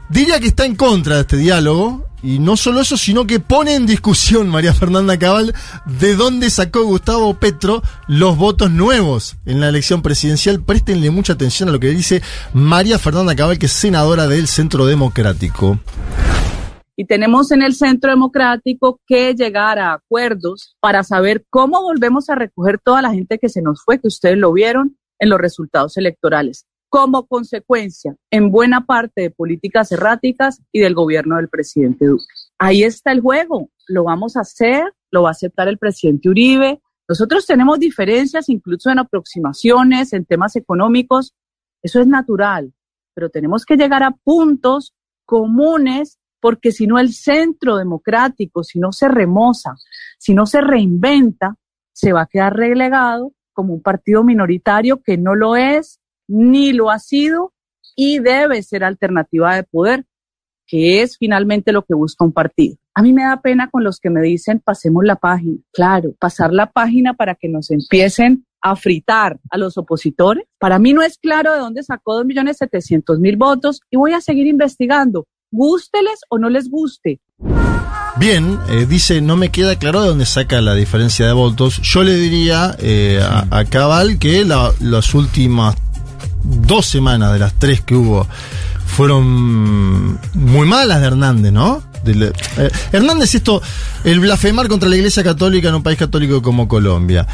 Diría 0.09 0.41
que 0.41 0.47
está 0.47 0.65
en 0.65 0.75
contra 0.75 1.17
de 1.17 1.21
este 1.21 1.37
diálogo. 1.37 2.09
Y 2.23 2.39
no 2.39 2.57
solo 2.57 2.81
eso, 2.81 2.97
sino 2.97 3.27
que 3.27 3.41
pone 3.41 3.75
en 3.75 3.87
discusión 3.87 4.49
María 4.49 4.75
Fernanda 4.75 5.19
Cabal 5.19 5.55
de 5.87 6.15
dónde 6.17 6.51
sacó 6.51 6.85
Gustavo 6.85 7.35
Petro 7.35 7.83
los 8.09 8.37
votos 8.37 8.71
nuevos 8.71 9.37
en 9.47 9.61
la 9.61 9.69
elección 9.69 10.03
presidencial. 10.03 10.63
Préstenle 10.63 11.11
mucha 11.11 11.33
atención 11.33 11.69
a 11.69 11.73
lo 11.73 11.81
que 11.81 11.89
dice 11.89 12.23
María 12.53 12.99
Fernanda 12.99 13.35
Cabal, 13.35 13.59
que 13.59 13.67
es 13.67 13.73
senadora 13.73 14.27
del 14.27 14.49
Centro 14.49 14.85
Democrático. 14.85 15.79
Y 16.95 17.07
tenemos 17.07 17.51
en 17.51 17.63
el 17.63 17.75
Centro 17.75 18.11
Democrático 18.11 19.01
que 19.07 19.35
llegar 19.35 19.79
a 19.79 19.95
acuerdos 19.95 20.77
para 20.81 21.03
saber 21.03 21.47
cómo 21.49 21.81
volvemos 21.81 22.29
a 22.29 22.35
recoger 22.35 22.79
toda 22.79 23.01
la 23.01 23.11
gente 23.11 23.39
que 23.39 23.49
se 23.49 23.63
nos 23.63 23.83
fue, 23.83 23.99
que 23.99 24.09
ustedes 24.09 24.37
lo 24.37 24.53
vieron 24.53 24.99
en 25.19 25.31
los 25.31 25.41
resultados 25.41 25.97
electorales, 25.97 26.67
como 26.91 27.27
consecuencia 27.27 28.17
en 28.31 28.51
buena 28.51 28.85
parte 28.85 29.23
de 29.23 29.31
políticas 29.31 29.93
erráticas 29.93 30.61
y 30.73 30.81
del 30.81 30.95
gobierno 30.95 31.37
del 31.37 31.49
presidente 31.49 32.05
Duque. 32.05 32.25
Ahí 32.59 32.83
está 32.83 33.13
el 33.13 33.21
juego, 33.21 33.71
lo 33.87 34.05
vamos 34.05 34.37
a 34.37 34.41
hacer, 34.41 34.83
lo 35.11 35.23
va 35.23 35.29
a 35.29 35.33
aceptar 35.33 35.69
el 35.69 35.79
presidente 35.79 36.29
Uribe. 36.29 36.83
Nosotros 37.09 37.47
tenemos 37.47 37.79
diferencias 37.79 38.49
incluso 38.49 38.91
en 38.91 38.99
aproximaciones, 38.99 40.13
en 40.13 40.25
temas 40.25 40.57
económicos, 40.57 41.35
eso 41.83 42.01
es 42.01 42.09
natural, 42.09 42.75
pero 43.15 43.31
tenemos 43.31 43.65
que 43.65 43.77
llegar 43.77 44.03
a 44.03 44.11
puntos 44.11 44.93
comunes 45.25 46.19
porque 46.41 46.73
si 46.73 46.87
no 46.87 46.99
el 46.99 47.13
centro 47.13 47.77
democrático, 47.77 48.65
si 48.65 48.81
no 48.81 48.93
se 48.93 49.09
remoza, 49.09 49.75
si 50.19 50.35
no 50.35 50.45
se 50.45 50.61
reinventa, 50.61 51.57
se 51.93 52.13
va 52.13 52.23
a 52.23 52.27
quedar 52.27 52.57
relegado 52.57 53.33
como 53.53 53.75
un 53.75 53.83
partido 53.83 54.25
minoritario 54.25 55.03
que 55.03 55.19
no 55.19 55.35
lo 55.35 55.55
es, 55.55 56.00
ni 56.31 56.73
lo 56.73 56.91
ha 56.91 56.99
sido 56.99 57.53
y 57.97 58.21
debe 58.21 58.63
ser 58.63 58.85
alternativa 58.85 59.55
de 59.57 59.65
poder, 59.65 60.05
que 60.67 61.03
es 61.03 61.17
finalmente 61.19 61.73
lo 61.73 61.85
que 61.85 61.95
busca 61.95 62.25
un 62.25 62.33
partido. 62.33 62.77
A 62.95 63.03
mí 63.03 63.13
me 63.13 63.25
da 63.25 63.41
pena 63.41 63.69
con 63.71 63.83
los 63.85 63.99
que 63.99 64.11
me 64.11 64.21
dicen 64.23 64.61
pasemos 64.65 65.05
la 65.05 65.17
página. 65.17 65.57
Claro, 65.73 66.13
pasar 66.19 66.53
la 66.53 66.71
página 66.71 67.15
para 67.15 67.35
que 67.35 67.49
nos 67.49 67.71
empiecen 67.71 68.47
a 68.63 68.77
fritar 68.77 69.39
a 69.51 69.59
los 69.59 69.77
opositores. 69.79 70.45
Para 70.59 70.79
mí 70.79 70.93
no 70.93 71.03
es 71.03 71.19
claro 71.19 71.53
de 71.53 71.59
dónde 71.61 71.83
sacó 71.83 72.23
2.700.000 72.23 73.39
votos 73.39 73.81
y 73.91 73.97
voy 73.97 74.13
a 74.13 74.21
seguir 74.21 74.47
investigando 74.47 75.27
gústeles 75.51 76.21
o 76.29 76.39
no 76.39 76.49
les 76.49 76.71
guste. 76.71 77.21
Bien, 78.19 78.59
eh, 78.69 78.87
dice, 78.87 79.21
no 79.23 79.37
me 79.37 79.49
queda 79.51 79.77
claro 79.79 80.03
de 80.03 80.09
dónde 80.09 80.27
saca 80.27 80.61
la 80.61 80.75
diferencia 80.75 81.27
de 81.27 81.33
votos. 81.33 81.81
Yo 81.83 82.03
le 82.05 82.15
diría 82.15 82.77
eh, 82.79 83.21
a, 83.23 83.65
Cabal 83.65 84.19
que 84.19 84.45
la- 84.45 84.73
las 84.81 85.15
últimas 85.15 85.77
dos 86.43 86.87
semanas 86.87 87.33
de 87.33 87.39
las 87.39 87.55
tres 87.55 87.81
que 87.81 87.95
hubo 87.95 88.27
fueron 88.91 90.19
muy 90.35 90.67
malas 90.67 91.01
de 91.01 91.07
Hernández, 91.07 91.53
¿no? 91.53 91.83
De 92.05 92.33
eh, 92.57 92.71
Hernández, 92.93 93.35
esto, 93.35 93.63
el 94.05 94.21
blasfemar 94.21 94.69
contra 94.69 94.89
la 94.89 94.97
Iglesia 94.97 95.23
Católica 95.23 95.69
en 95.69 95.77
un 95.77 95.83
país 95.83 95.99
católico 95.99 96.43
como 96.43 96.67
Colombia. 96.67 97.27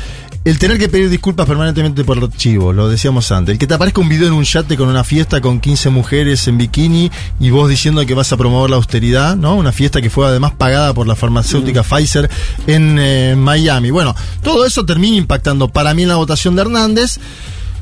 El 0.45 0.61
tener 0.61 0.79
que 0.79 0.89
pedir 0.89 1.09
disculpas 1.09 1.47
permanentemente 1.47 2.05
por 2.05 2.23
archivos, 2.23 2.75
lo 2.75 2.89
decíamos 2.89 3.33
antes. 3.33 3.55
El 3.55 3.59
que 3.59 3.67
te 3.67 3.75
aparezca 3.75 4.01
un 4.01 4.09
video 4.09 4.29
en 4.29 4.35
un 4.35 4.45
yate 4.45 4.77
con 4.77 4.89
una 4.89 5.03
fiesta 5.03 5.41
con 5.41 5.59
15 5.59 5.91
mujeres 5.91 6.47
en 6.47 6.59
bikini 6.59 7.11
y 7.41 7.51
vos 7.51 7.69
diciendo 7.69 8.05
que 8.07 8.15
vas 8.15 8.33
a 8.33 8.37
promover 8.37 8.71
la 8.71 8.77
austeridad, 8.77 9.35
¿no? 9.35 9.57
Una 9.57 9.73
fiesta 9.73 10.01
que 10.01 10.11
fue 10.11 10.27
además 10.27 10.53
pagada 10.53 10.95
por 10.95 11.09
la 11.09 11.17
farmacéutica 11.17 11.83
Pfizer 11.83 12.31
en 12.69 12.97
eh, 13.01 13.35
Miami. 13.37 13.91
Bueno, 13.91 14.15
todo 14.43 14.65
eso 14.67 14.85
termina 14.85 15.17
impactando 15.17 15.69
para 15.69 15.95
mí 15.95 16.05
en 16.05 16.11
la 16.11 16.17
votación 16.17 16.55
de 16.55 16.63
Hernández. 16.63 17.19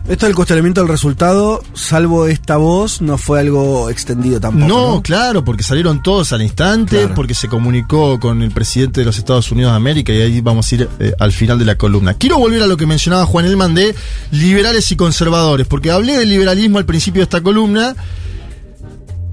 Esto 0.06 0.26
del 0.26 0.34
cuestionamiento 0.34 0.82
del 0.82 0.88
resultado, 0.90 1.62
salvo 1.72 2.26
esta 2.26 2.58
voz, 2.58 3.00
no 3.00 3.16
fue 3.16 3.40
algo 3.40 3.88
extendido 3.88 4.38
tampoco. 4.38 4.66
No, 4.68 4.94
No, 4.96 5.02
claro, 5.02 5.42
porque 5.46 5.62
salieron 5.62 6.02
todos 6.02 6.34
al 6.34 6.42
instante, 6.42 6.98
Claro. 6.98 7.14
porque 7.14 7.32
se 7.34 7.48
comunicó 7.48 8.20
con 8.20 8.42
el 8.42 8.50
presidente 8.50 9.00
de 9.00 9.06
los 9.06 9.16
Estados 9.16 9.50
Unidos 9.50 9.72
de 9.72 9.76
América 9.76 10.12
y 10.12 10.20
ahí 10.20 10.40
vamos 10.42 10.70
a 10.70 10.74
ir 10.74 10.88
eh, 10.98 11.14
al 11.18 11.32
final 11.32 11.58
de 11.58 11.64
la 11.64 11.76
columna. 11.78 12.12
Quiero 12.14 12.36
volver 12.38 12.62
a 12.62 12.66
lo 12.66 12.76
que 12.76 12.84
mencionaba 12.86 13.24
Juan 13.24 13.46
Elman 13.46 13.74
de 13.74 13.94
liberales 14.30 14.92
y 14.92 14.96
conservadores, 14.96 15.66
porque 15.66 15.90
hablé 15.90 16.18
del 16.18 16.28
liberalismo 16.28 16.76
al 16.76 16.84
principio 16.84 17.20
de 17.20 17.24
esta 17.24 17.40
columna 17.42 17.96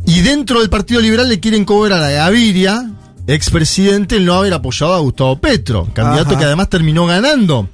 y 0.06 0.22
dentro 0.22 0.62
del 0.62 0.70
Partido 0.70 1.02
Liberal 1.02 1.28
le 1.28 1.42
quieren 1.42 1.66
cobrar 1.66 2.02
a 2.02 2.10
Gaviria, 2.12 2.90
expresidente, 3.28 4.16
el 4.16 4.26
no 4.26 4.36
haber 4.36 4.54
apoyado 4.54 4.94
a 4.94 5.00
Gustavo 5.00 5.38
Petro, 5.38 5.90
candidato 5.94 6.30
Ajá. 6.30 6.40
que 6.40 6.46
además 6.46 6.70
terminó 6.70 7.06
ganando. 7.08 7.68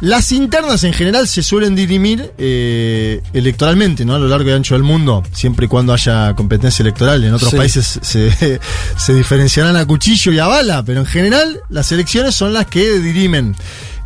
Las 0.00 0.32
internas 0.32 0.82
en 0.84 0.94
general 0.94 1.28
se 1.28 1.42
suelen 1.42 1.74
dirimir 1.74 2.32
eh, 2.38 3.20
electoralmente, 3.34 4.06
¿no? 4.06 4.14
A 4.14 4.18
lo 4.18 4.28
largo 4.28 4.48
y 4.48 4.52
ancho 4.52 4.74
del 4.74 4.82
mundo, 4.82 5.22
siempre 5.32 5.66
y 5.66 5.68
cuando 5.68 5.92
haya 5.92 6.34
competencia 6.34 6.82
electoral. 6.82 7.22
En 7.22 7.34
otros 7.34 7.50
Sí. 7.50 7.56
países 7.56 7.98
se, 8.00 8.30
se 8.96 9.14
diferenciarán 9.14 9.76
a 9.76 9.84
cuchillo 9.84 10.32
y 10.32 10.38
a 10.38 10.46
bala, 10.46 10.82
pero 10.84 11.00
en 11.00 11.06
general 11.06 11.60
las 11.68 11.92
elecciones 11.92 12.34
son 12.34 12.54
las 12.54 12.64
que 12.66 12.98
dirimen. 12.98 13.54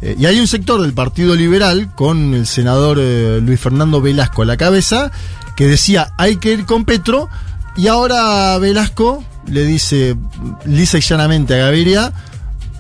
Eh, 0.03 0.17
y 0.19 0.27
hay 0.27 0.41
un 0.41 0.49
sector 0.49 0.83
del 0.83 0.95
Partido 0.95 1.37
Liberal, 1.37 1.95
con 1.95 2.35
el 2.35 2.47
senador 2.47 2.99
eh, 3.01 3.41
Luis 3.41 3.61
Fernando 3.61 4.01
Velasco 4.01 4.43
a 4.43 4.47
la 4.47 4.57
cabeza, 4.57 5.13
que 5.57 5.69
decía 5.69 6.13
hay 6.19 6.37
que 6.39 6.53
ir 6.53 6.65
con 6.67 6.85
Petro, 6.85 7.29
y 7.77 7.87
ahora 7.87 8.59
Velasco 8.59 9.25
le 9.47 9.65
dice 9.65 10.17
lisa 10.65 10.99
y 10.99 11.03
llanamente 11.03 11.55
a 11.55 11.59
Gaviria, 11.59 12.13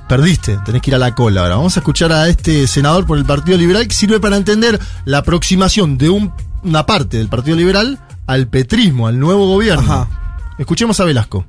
perdiste, 0.09 0.59
tenés 0.65 0.83
que 0.83 0.91
ir 0.91 0.95
a 0.95 0.99
la 0.99 1.15
cola 1.15 1.43
ahora. 1.43 1.57
Vamos 1.57 1.77
a 1.77 1.81
escuchar 1.81 2.13
a 2.13 2.29
este 2.29 2.67
senador 2.67 3.07
por 3.07 3.19
el 3.19 3.25
Partido 3.25 3.57
Liberal 3.59 3.87
que 3.89 3.95
sirve 3.95 4.21
para 4.21 4.37
entender 4.37 4.79
la 5.05 5.19
aproximación 5.19 5.97
de 5.99 6.11
un- 6.11 6.33
una 6.63 6.87
parte 6.87 7.19
del 7.19 7.29
Partido 7.29 7.57
Liberal 7.57 7.99
al 8.27 8.49
petrismo, 8.49 9.07
al 9.07 9.19
nuevo 9.19 9.47
gobierno. 9.47 9.83
Ajá. 9.83 10.09
Escuchemos 10.59 10.99
a 11.01 11.05
Velasco. 11.05 11.45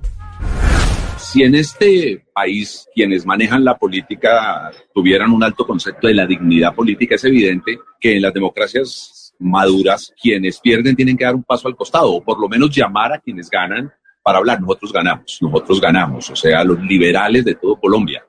Si 1.18 1.44
en 1.44 1.56
este 1.56 2.26
país 2.34 2.88
quienes 2.94 3.26
manejan 3.26 3.64
la 3.64 3.78
política 3.78 4.72
tuvieran 4.94 5.32
un 5.32 5.44
alto 5.44 5.66
concepto 5.66 6.08
de 6.08 6.14
la 6.14 6.26
dignidad 6.26 6.74
política, 6.74 7.16
es 7.16 7.24
evidente 7.26 7.80
que 8.00 8.16
en 8.18 8.22
las 8.22 8.34
democracias 8.34 9.34
maduras 9.40 10.14
quienes 10.22 10.60
pierden 10.60 10.96
tienen 10.96 11.18
que 11.18 11.26
dar 11.26 11.36
un 11.36 11.44
paso 11.44 11.68
al 11.68 11.76
costado 11.76 12.12
o 12.12 12.24
por 12.24 12.40
lo 12.40 12.48
menos 12.48 12.70
llamar 12.74 13.14
a 13.14 13.20
quienes 13.20 13.50
ganan 13.50 13.92
para 14.24 14.38
hablar. 14.38 14.62
Nosotros 14.62 14.94
ganamos, 14.94 15.38
nosotros 15.42 15.82
ganamos, 15.82 16.30
o 16.30 16.36
sea, 16.36 16.64
los 16.64 16.80
liberales 16.82 17.44
de 17.44 17.56
todo 17.56 17.76
Colombia, 17.80 18.24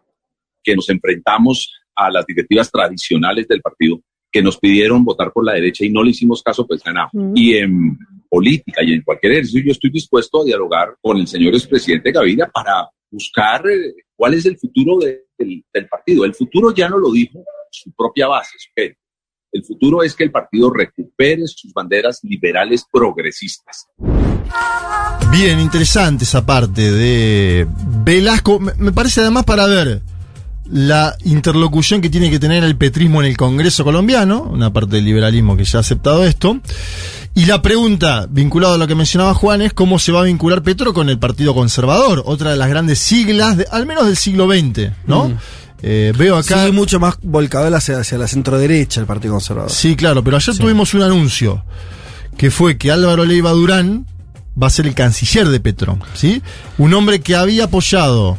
que 0.66 0.74
nos 0.76 0.90
enfrentamos 0.90 1.72
a 1.94 2.10
las 2.10 2.26
directivas 2.26 2.70
tradicionales 2.70 3.46
del 3.48 3.62
partido, 3.62 4.00
que 4.30 4.42
nos 4.42 4.58
pidieron 4.58 5.04
votar 5.04 5.32
por 5.32 5.44
la 5.46 5.52
derecha 5.54 5.84
y 5.84 5.90
no 5.90 6.02
le 6.02 6.10
hicimos 6.10 6.42
caso, 6.42 6.66
pues 6.66 6.82
ganamos. 6.82 7.12
Y 7.34 7.54
en 7.54 7.96
política 8.28 8.82
y 8.84 8.92
en 8.92 9.02
cualquier 9.02 9.32
ejercicio 9.32 9.62
yo 9.64 9.72
estoy 9.72 9.90
dispuesto 9.90 10.42
a 10.42 10.44
dialogar 10.44 10.96
con 11.00 11.16
el 11.18 11.26
señor 11.28 11.54
expresidente 11.54 12.10
Gaviria 12.10 12.50
para 12.52 12.88
buscar 13.10 13.62
eh, 13.68 13.94
cuál 14.16 14.34
es 14.34 14.44
el 14.44 14.58
futuro 14.58 14.98
de- 14.98 15.22
del, 15.38 15.64
del 15.72 15.86
partido. 15.88 16.24
El 16.24 16.34
futuro 16.34 16.74
ya 16.74 16.88
no 16.88 16.98
lo 16.98 17.12
dijo 17.12 17.42
su 17.70 17.92
propia 17.92 18.26
base, 18.26 18.50
su 18.58 18.70
gente. 18.74 18.98
El 19.52 19.64
futuro 19.64 20.02
es 20.02 20.14
que 20.14 20.24
el 20.24 20.32
partido 20.32 20.70
recupere 20.70 21.46
sus 21.46 21.72
banderas 21.72 22.20
liberales 22.24 22.84
progresistas. 22.92 23.86
Bien, 25.30 25.60
interesante 25.60 26.24
esa 26.24 26.44
parte 26.44 26.90
de 26.92 27.66
Velasco. 28.04 28.58
Me 28.60 28.92
parece 28.92 29.20
además 29.20 29.44
para 29.44 29.66
ver 29.66 30.02
la 30.70 31.16
interlocución 31.24 32.00
que 32.00 32.10
tiene 32.10 32.30
que 32.30 32.38
tener 32.38 32.64
el 32.64 32.76
petrismo 32.76 33.22
en 33.22 33.28
el 33.28 33.36
Congreso 33.36 33.84
colombiano, 33.84 34.42
una 34.42 34.72
parte 34.72 34.96
del 34.96 35.04
liberalismo 35.04 35.56
que 35.56 35.64
ya 35.64 35.78
ha 35.78 35.80
aceptado 35.80 36.24
esto. 36.24 36.58
Y 37.34 37.44
la 37.46 37.60
pregunta, 37.62 38.26
vinculada 38.30 38.74
a 38.76 38.78
lo 38.78 38.86
que 38.86 38.94
mencionaba 38.94 39.34
Juan, 39.34 39.60
es 39.62 39.72
cómo 39.74 39.98
se 39.98 40.10
va 40.12 40.20
a 40.20 40.24
vincular 40.24 40.62
Petro 40.62 40.94
con 40.94 41.08
el 41.10 41.18
Partido 41.18 41.54
Conservador, 41.54 42.22
otra 42.26 42.50
de 42.50 42.56
las 42.56 42.68
grandes 42.68 42.98
siglas, 42.98 43.56
de- 43.58 43.66
al 43.70 43.86
menos 43.86 44.06
del 44.06 44.16
siglo 44.16 44.48
XX, 44.48 44.92
¿no? 45.06 45.32
Eh, 45.82 46.14
veo 46.16 46.36
acá. 46.38 46.64
Sí, 46.64 46.72
mucho 46.72 46.98
más 46.98 47.18
volcado 47.22 47.74
hacia, 47.76 47.98
hacia 47.98 48.16
la 48.16 48.26
centro 48.26 48.58
derecha 48.58 49.00
el 49.00 49.06
Partido 49.06 49.34
Conservador. 49.34 49.70
Sí, 49.70 49.94
claro, 49.94 50.24
pero 50.24 50.38
ayer 50.38 50.56
tuvimos 50.56 50.94
un 50.94 51.02
anuncio 51.02 51.62
que 52.38 52.50
fue 52.50 52.78
que 52.78 52.90
Álvaro 52.90 53.24
Leiva 53.26 53.50
Durán 53.50 54.06
va 54.60 54.68
a 54.68 54.70
ser 54.70 54.86
el 54.86 54.94
canciller 54.94 55.46
de 55.48 55.60
Petro, 55.60 55.98
¿sí? 56.14 56.40
Un 56.78 56.94
hombre 56.94 57.20
que 57.20 57.36
había 57.36 57.64
apoyado 57.64 58.38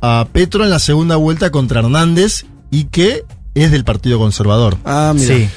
a 0.00 0.26
Petro 0.32 0.64
en 0.64 0.70
la 0.70 0.78
segunda 0.78 1.16
vuelta 1.16 1.50
contra 1.50 1.80
Hernández 1.80 2.44
y 2.70 2.84
que 2.84 3.24
es 3.54 3.70
del 3.70 3.84
Partido 3.84 4.18
Conservador. 4.18 4.76
Ah, 4.84 5.12
mira. 5.14 5.34
Sí, 5.36 5.48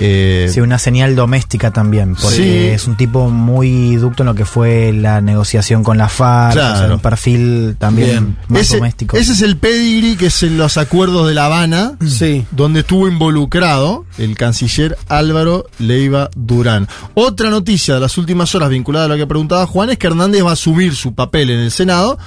Eh, 0.00 0.48
sí, 0.54 0.60
una 0.60 0.78
señal 0.78 1.16
doméstica 1.16 1.72
también, 1.72 2.14
porque 2.14 2.36
Sí. 2.36 2.42
es 2.44 2.86
un 2.86 2.96
tipo 2.96 3.30
muy 3.30 3.96
ducto 3.96 4.22
en 4.22 4.28
lo 4.28 4.34
que 4.36 4.44
fue 4.44 4.92
la 4.92 5.20
negociación 5.20 5.82
con 5.82 5.98
la 5.98 6.08
FARC, 6.08 6.52
Claro. 6.52 6.74
o 6.74 6.78
sea, 6.86 6.94
un 6.94 7.00
perfil 7.00 7.74
también 7.80 8.08
Bien. 8.10 8.36
más 8.46 8.60
ese, 8.60 8.76
doméstico. 8.76 9.16
ese 9.16 9.32
es 9.32 9.42
el 9.42 9.56
pedigree 9.56 10.16
que 10.16 10.26
es 10.26 10.40
en 10.44 10.56
los 10.56 10.76
acuerdos 10.76 11.26
de 11.26 11.34
La 11.34 11.46
Habana, 11.46 11.94
Sí. 12.06 12.46
donde 12.52 12.80
estuvo 12.80 13.08
involucrado 13.08 14.04
el 14.18 14.36
canciller 14.36 14.96
Álvaro 15.08 15.66
Leiva 15.80 16.30
Durán. 16.36 16.86
Otra 17.14 17.50
noticia 17.50 17.94
de 17.94 18.00
las 18.00 18.16
últimas 18.18 18.54
horas 18.54 18.70
vinculada 18.70 19.06
a 19.06 19.08
lo 19.08 19.16
que 19.16 19.26
preguntaba 19.26 19.66
Juan 19.66 19.90
es 19.90 19.98
que 19.98 20.06
Hernández 20.06 20.44
va 20.44 20.50
a 20.50 20.52
asumir 20.52 20.94
su 20.94 21.12
papel 21.14 21.50
en 21.50 21.58
el 21.58 21.72
Senado. 21.72 22.18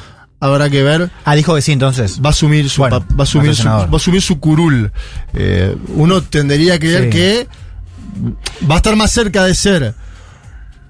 Habrá 0.41 0.69
que 0.71 0.81
ver 0.83 1.09
Ah, 1.23 1.35
dijo 1.35 1.53
que 1.55 1.61
sí, 1.61 1.71
entonces. 1.71 2.19
va 2.19 2.29
a 2.29 2.31
asumir 2.31 2.69
su 2.69 2.81
Bueno, 2.81 2.99
va 3.11 3.15
a 3.19 3.23
asumir 3.23 3.55
su, 3.55 3.67
va 3.67 3.83
a 3.83 3.95
asumir 3.95 4.21
su 4.21 4.39
curul. 4.39 4.91
Eh, 5.33 5.75
uno 5.95 6.21
tendría 6.23 6.77
que 6.79 6.87
ver 6.87 7.03
Sí. 7.03 7.09
que 7.11 7.47
va 8.69 8.73
a 8.73 8.77
estar 8.77 8.95
más 8.95 9.11
cerca 9.11 9.43
de 9.45 9.53
ser 9.55 9.93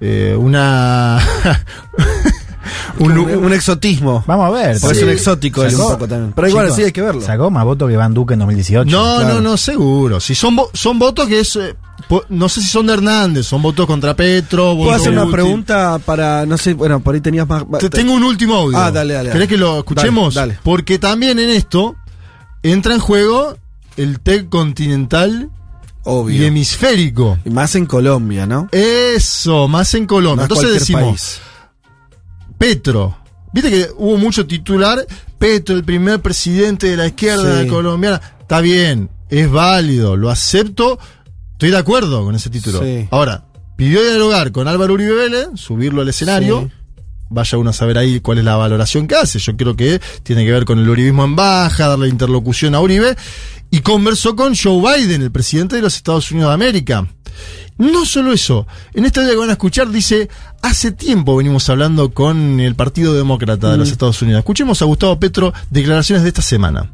eh, 0.00 0.34
una 0.36 1.20
un, 3.02 3.12
Un, 3.12 3.14
lu- 3.32 3.38
un 3.46 3.52
exotismo. 3.52 4.22
Vamos 4.26 4.46
a 4.46 4.50
ver. 4.50 4.78
Porque 4.80 4.92
es 4.92 4.98
sí. 4.98 5.04
un 5.04 5.10
exótico 5.10 5.62
él 5.62 5.74
un 5.74 5.80
Sacó- 5.80 5.92
poco 5.94 6.08
también. 6.08 6.32
Pero 6.34 6.48
igual 6.48 6.66
Chicos, 6.66 6.76
sí 6.76 6.84
hay 6.84 6.92
que 6.92 7.02
verlo. 7.02 7.20
Sacó 7.20 7.50
más 7.50 7.64
votos 7.64 7.90
que 7.90 7.96
Van 7.96 8.14
Duque 8.14 8.34
en 8.34 8.40
2018. 8.40 8.90
no, 8.90 9.16
claro. 9.18 9.34
no, 9.34 9.40
no, 9.40 9.56
seguro. 9.56 10.20
Si 10.20 10.34
son 10.34 10.56
son 10.72 10.98
votos 10.98 11.26
que 11.28 11.40
es 11.40 11.56
eh, 11.56 11.74
no 12.30 12.48
sé 12.48 12.60
si 12.60 12.68
son 12.68 12.86
de 12.86 12.94
Hernández, 12.94 13.46
son 13.46 13.62
votos 13.62 13.86
contra 13.86 14.14
Petro. 14.14 14.76
¿Puedo 14.76 14.90
hacer 14.92 15.12
una 15.12 15.30
pregunta 15.30 15.98
para, 16.04 16.44
no 16.46 16.58
sé, 16.58 16.74
bueno, 16.74 17.00
por 17.00 17.14
ahí 17.14 17.20
tenías 17.20 17.48
más... 17.48 17.64
Te- 17.78 17.88
tengo 17.90 18.12
un 18.12 18.24
último 18.24 18.56
audio. 18.56 18.76
Ah, 18.78 18.90
dale, 18.90 19.14
dale, 19.14 19.28
¿Querés 19.30 19.48
dale. 19.48 19.48
que 19.48 19.56
lo 19.56 19.78
escuchemos? 19.78 20.34
Dale, 20.34 20.54
dale. 20.54 20.60
Porque 20.64 20.98
también 20.98 21.38
en 21.38 21.50
esto 21.50 21.94
entra 22.62 22.94
en 22.94 23.00
juego 23.00 23.56
el 23.96 24.20
TEC 24.20 24.48
continental 24.48 25.48
y 26.04 26.08
Obvio. 26.08 26.44
hemisférico. 26.46 27.38
Y 27.44 27.50
más 27.50 27.74
en 27.76 27.86
Colombia, 27.86 28.46
¿no? 28.46 28.68
Eso, 28.72 29.68
más 29.68 29.94
en 29.94 30.06
Colombia. 30.06 30.44
es 30.46 30.50
Entonces 30.50 30.74
decimos, 30.80 31.02
país. 31.02 31.40
Petro. 32.62 33.16
Viste 33.52 33.70
que 33.70 33.88
hubo 33.96 34.16
mucho 34.18 34.46
titular, 34.46 35.04
Petro, 35.36 35.74
el 35.74 35.82
primer 35.82 36.20
presidente 36.20 36.86
de 36.86 36.96
la 36.96 37.08
izquierda 37.08 37.62
Sí. 37.62 37.66
colombiana. 37.68 38.20
Está 38.40 38.60
bien, 38.60 39.10
es 39.28 39.50
válido, 39.50 40.16
lo 40.16 40.30
acepto, 40.30 40.96
estoy 41.50 41.72
de 41.72 41.76
acuerdo 41.78 42.22
con 42.24 42.36
ese 42.36 42.50
título. 42.50 42.80
Sí. 42.80 43.08
Ahora, 43.10 43.46
pidió 43.76 44.00
dialogar 44.00 44.52
con 44.52 44.68
Álvaro 44.68 44.94
Uribe 44.94 45.12
Vélez, 45.12 45.48
subirlo 45.56 46.02
al 46.02 46.08
escenario. 46.10 46.70
Sí. 46.70 46.72
Vaya 47.30 47.58
uno 47.58 47.70
a 47.70 47.72
saber 47.72 47.98
ahí 47.98 48.20
cuál 48.20 48.38
es 48.38 48.44
la 48.44 48.54
valoración 48.54 49.08
que 49.08 49.16
hace. 49.16 49.40
Yo 49.40 49.56
creo 49.56 49.74
que 49.74 50.00
tiene 50.22 50.44
que 50.44 50.52
ver 50.52 50.64
con 50.64 50.78
el 50.78 50.88
uribismo 50.88 51.24
en 51.24 51.34
baja, 51.34 51.88
darle 51.88 52.06
interlocución 52.08 52.76
a 52.76 52.80
Uribe. 52.80 53.16
Y 53.72 53.80
conversó 53.80 54.36
con 54.36 54.54
Joe 54.54 54.98
Biden, 54.98 55.22
el 55.22 55.32
presidente 55.32 55.74
de 55.74 55.82
los 55.82 55.96
Estados 55.96 56.30
Unidos 56.30 56.50
de 56.50 56.54
América. 56.54 57.08
No 57.78 58.04
solo 58.04 58.32
eso, 58.32 58.66
en 58.94 59.04
esta 59.04 59.20
video 59.20 59.34
que 59.34 59.40
van 59.40 59.48
a 59.50 59.52
escuchar 59.52 59.90
dice, 59.90 60.28
hace 60.62 60.92
tiempo 60.92 61.36
venimos 61.36 61.68
hablando 61.68 62.12
con 62.12 62.60
el 62.60 62.74
Partido 62.74 63.14
Demócrata 63.14 63.72
de 63.72 63.78
los 63.78 63.90
Estados 63.90 64.20
Unidos. 64.22 64.40
Escuchemos 64.40 64.82
a 64.82 64.84
Gustavo 64.84 65.18
Petro, 65.18 65.52
declaraciones 65.70 66.22
de 66.22 66.28
esta 66.28 66.42
semana. 66.42 66.92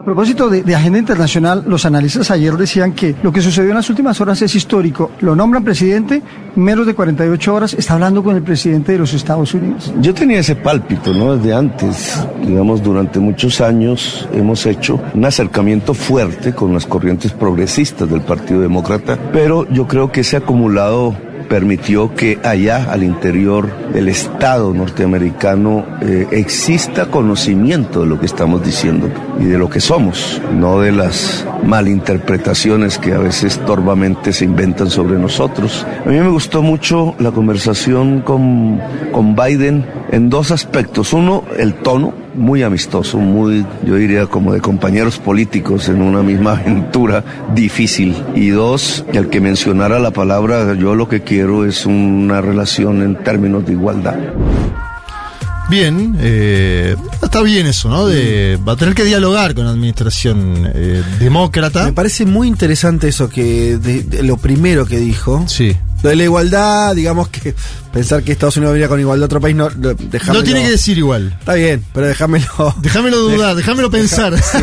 A 0.00 0.04
propósito 0.04 0.48
de, 0.48 0.62
de 0.62 0.76
agenda 0.76 1.00
internacional, 1.00 1.64
los 1.66 1.84
analistas 1.84 2.30
ayer 2.30 2.56
decían 2.56 2.92
que 2.92 3.16
lo 3.20 3.32
que 3.32 3.42
sucedió 3.42 3.70
en 3.70 3.78
las 3.78 3.90
últimas 3.90 4.20
horas 4.20 4.40
es 4.42 4.54
histórico. 4.54 5.10
Lo 5.18 5.34
nombran 5.34 5.64
presidente, 5.64 6.22
menos 6.54 6.86
de 6.86 6.94
48 6.94 7.52
horas 7.52 7.74
está 7.74 7.94
hablando 7.94 8.22
con 8.22 8.36
el 8.36 8.44
presidente 8.44 8.92
de 8.92 8.98
los 8.98 9.12
Estados 9.12 9.54
Unidos. 9.54 9.92
Yo 10.00 10.14
tenía 10.14 10.38
ese 10.38 10.54
pálpito, 10.54 11.12
¿no? 11.12 11.36
Desde 11.36 11.52
antes, 11.52 12.16
digamos, 12.46 12.80
durante 12.80 13.18
muchos 13.18 13.60
años 13.60 14.28
hemos 14.32 14.64
hecho 14.66 15.00
un 15.14 15.24
acercamiento 15.24 15.94
fuerte 15.94 16.54
con 16.54 16.72
las 16.72 16.86
corrientes 16.86 17.32
progresistas 17.32 18.08
del 18.08 18.20
Partido 18.20 18.60
Demócrata, 18.60 19.18
pero 19.32 19.68
yo 19.68 19.88
creo 19.88 20.12
que 20.12 20.20
ese 20.20 20.36
acumulado 20.36 21.16
permitió 21.48 22.14
que 22.14 22.38
allá 22.44 22.86
al 22.90 23.02
interior 23.02 23.92
del 23.92 24.08
Estado 24.08 24.72
norteamericano 24.72 25.84
eh, 26.00 26.26
exista 26.30 27.06
conocimiento 27.06 28.02
de 28.02 28.06
lo 28.06 28.20
que 28.20 28.26
estamos 28.26 28.64
diciendo 28.64 29.10
y 29.40 29.44
de 29.44 29.58
lo 29.58 29.68
que 29.68 29.80
somos, 29.80 30.40
no 30.54 30.80
de 30.80 30.92
las 30.92 31.46
malinterpretaciones 31.64 32.98
que 32.98 33.14
a 33.14 33.18
veces 33.18 33.58
torvamente 33.66 34.32
se 34.32 34.44
inventan 34.44 34.90
sobre 34.90 35.18
nosotros. 35.18 35.86
A 36.04 36.08
mí 36.08 36.18
me 36.18 36.28
gustó 36.28 36.62
mucho 36.62 37.14
la 37.18 37.30
conversación 37.30 38.20
con, 38.20 38.80
con 39.12 39.34
Biden 39.34 39.86
en 40.10 40.30
dos 40.30 40.50
aspectos. 40.50 41.12
Uno, 41.12 41.44
el 41.58 41.74
tono, 41.74 42.27
muy 42.34 42.62
amistoso, 42.62 43.18
muy, 43.18 43.64
yo 43.84 43.94
diría, 43.96 44.26
como 44.26 44.52
de 44.52 44.60
compañeros 44.60 45.18
políticos 45.18 45.88
en 45.88 46.02
una 46.02 46.22
misma 46.22 46.52
aventura 46.60 47.24
difícil. 47.54 48.14
Y 48.34 48.48
dos, 48.48 49.04
que 49.12 49.18
al 49.18 49.28
que 49.28 49.40
mencionara 49.40 49.98
la 49.98 50.10
palabra, 50.10 50.74
yo 50.74 50.94
lo 50.94 51.08
que 51.08 51.22
quiero 51.22 51.64
es 51.64 51.86
una 51.86 52.40
relación 52.40 53.02
en 53.02 53.16
términos 53.22 53.64
de 53.66 53.72
igualdad. 53.72 54.16
Bien, 55.70 56.16
eh, 56.18 56.96
está 57.22 57.42
bien 57.42 57.66
eso, 57.66 57.90
¿no? 57.90 58.06
De, 58.06 58.58
va 58.66 58.72
a 58.72 58.76
tener 58.76 58.94
que 58.94 59.04
dialogar 59.04 59.54
con 59.54 59.66
la 59.66 59.72
administración 59.72 60.70
eh, 60.74 61.02
demócrata. 61.20 61.84
Me 61.84 61.92
parece 61.92 62.24
muy 62.24 62.48
interesante 62.48 63.08
eso 63.08 63.28
que 63.28 63.76
de- 63.76 64.02
de 64.02 64.22
lo 64.22 64.38
primero 64.38 64.86
que 64.86 64.96
dijo. 64.96 65.44
Sí. 65.46 65.76
Lo 66.02 66.10
de 66.10 66.16
la 66.16 66.24
igualdad, 66.24 66.94
digamos 66.94 67.28
que 67.28 67.54
pensar 67.92 68.22
que 68.22 68.30
Estados 68.32 68.56
Unidos 68.56 68.74
venía 68.74 68.88
con 68.88 69.00
igualdad 69.00 69.24
a 69.24 69.26
otro 69.26 69.40
país, 69.40 69.56
no, 69.56 69.68
déjamelo. 69.70 70.40
Lo 70.40 70.44
tiene 70.44 70.62
que 70.62 70.70
decir 70.70 70.96
igual. 70.98 71.36
Está 71.40 71.54
bien, 71.54 71.84
pero 71.92 72.06
déjamelo. 72.06 72.46
Déjamelo 72.80 73.16
dudar, 73.18 73.56
déjamelo 73.56 73.90
pensar. 73.90 74.34
Sí. 74.42 74.58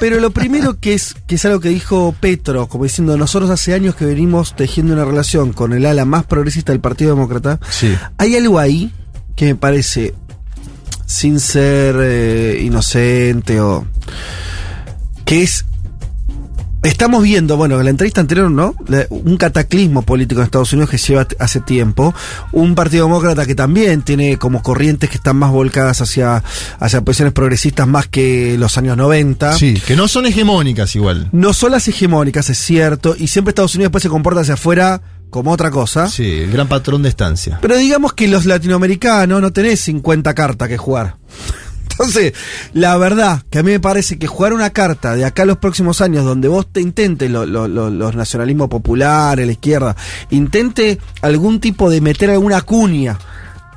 Pero 0.00 0.20
lo 0.20 0.30
primero 0.30 0.78
que 0.78 0.94
es, 0.94 1.14
que 1.26 1.36
es 1.36 1.44
algo 1.44 1.58
que 1.60 1.70
dijo 1.70 2.14
Petro, 2.20 2.68
como 2.68 2.84
diciendo, 2.84 3.16
nosotros 3.16 3.50
hace 3.50 3.74
años 3.74 3.94
que 3.96 4.04
venimos 4.04 4.54
tejiendo 4.54 4.92
una 4.94 5.04
relación 5.04 5.52
con 5.52 5.72
el 5.72 5.86
ala 5.86 6.04
más 6.04 6.24
progresista 6.24 6.72
del 6.72 6.80
Partido 6.80 7.10
Demócrata, 7.14 7.58
Sí. 7.70 7.96
hay 8.16 8.36
algo 8.36 8.58
ahí 8.60 8.92
que 9.34 9.46
me 9.46 9.54
parece, 9.56 10.14
sin 11.06 11.40
ser 11.40 11.96
eh, 12.00 12.60
inocente 12.62 13.60
o... 13.60 13.86
que 15.24 15.42
es 15.42 15.64
Estamos 16.82 17.24
viendo, 17.24 17.56
bueno, 17.56 17.78
en 17.78 17.84
la 17.84 17.90
entrevista 17.90 18.20
anterior, 18.20 18.50
¿no? 18.50 18.74
Un 19.10 19.36
cataclismo 19.36 20.02
político 20.02 20.40
en 20.40 20.44
Estados 20.44 20.72
Unidos 20.72 20.90
que 20.90 20.96
lleva 20.96 21.26
hace 21.40 21.60
tiempo. 21.60 22.14
Un 22.52 22.76
partido 22.76 23.06
demócrata 23.06 23.46
que 23.46 23.56
también 23.56 24.02
tiene 24.02 24.38
como 24.38 24.62
corrientes 24.62 25.10
que 25.10 25.16
están 25.16 25.36
más 25.36 25.50
volcadas 25.50 26.00
hacia, 26.00 26.42
hacia 26.78 27.00
posiciones 27.00 27.34
progresistas 27.34 27.88
más 27.88 28.06
que 28.06 28.56
los 28.58 28.78
años 28.78 28.96
90. 28.96 29.54
Sí, 29.54 29.74
que 29.86 29.96
no 29.96 30.06
son 30.06 30.26
hegemónicas 30.26 30.94
igual. 30.94 31.28
No 31.32 31.52
son 31.52 31.72
las 31.72 31.88
hegemónicas, 31.88 32.48
es 32.48 32.58
cierto, 32.58 33.16
y 33.18 33.26
siempre 33.26 33.50
Estados 33.50 33.74
Unidos 33.74 33.88
después 33.88 34.02
se 34.02 34.08
comporta 34.08 34.42
hacia 34.42 34.54
afuera 34.54 35.02
como 35.30 35.50
otra 35.50 35.70
cosa. 35.72 36.08
Sí, 36.08 36.30
el 36.42 36.52
gran 36.52 36.68
patrón 36.68 37.02
de 37.02 37.08
estancia. 37.08 37.58
Pero 37.60 37.76
digamos 37.76 38.12
que 38.12 38.28
los 38.28 38.46
latinoamericanos 38.46 39.40
no 39.40 39.52
tenés 39.52 39.80
50 39.80 40.32
cartas 40.34 40.68
que 40.68 40.78
jugar. 40.78 41.16
Entonces, 41.98 42.32
la 42.74 42.96
verdad 42.96 43.42
que 43.50 43.58
a 43.58 43.62
mí 43.62 43.72
me 43.72 43.80
parece 43.80 44.18
que 44.18 44.26
jugar 44.28 44.52
una 44.52 44.70
carta 44.70 45.14
de 45.16 45.24
acá 45.24 45.42
a 45.42 45.46
los 45.46 45.58
próximos 45.58 46.00
años 46.00 46.24
donde 46.24 46.46
vos 46.48 46.66
te 46.70 46.80
intentes 46.80 47.30
lo- 47.30 47.44
lo- 47.46 47.66
lo- 47.68 47.90
los 47.90 48.14
nacionalismos 48.14 48.68
populares, 48.68 49.44
la 49.46 49.52
izquierda, 49.52 49.96
intente 50.30 50.98
algún 51.22 51.60
tipo 51.60 51.90
de 51.90 52.00
meter 52.00 52.30
alguna 52.30 52.60
cuña 52.62 53.18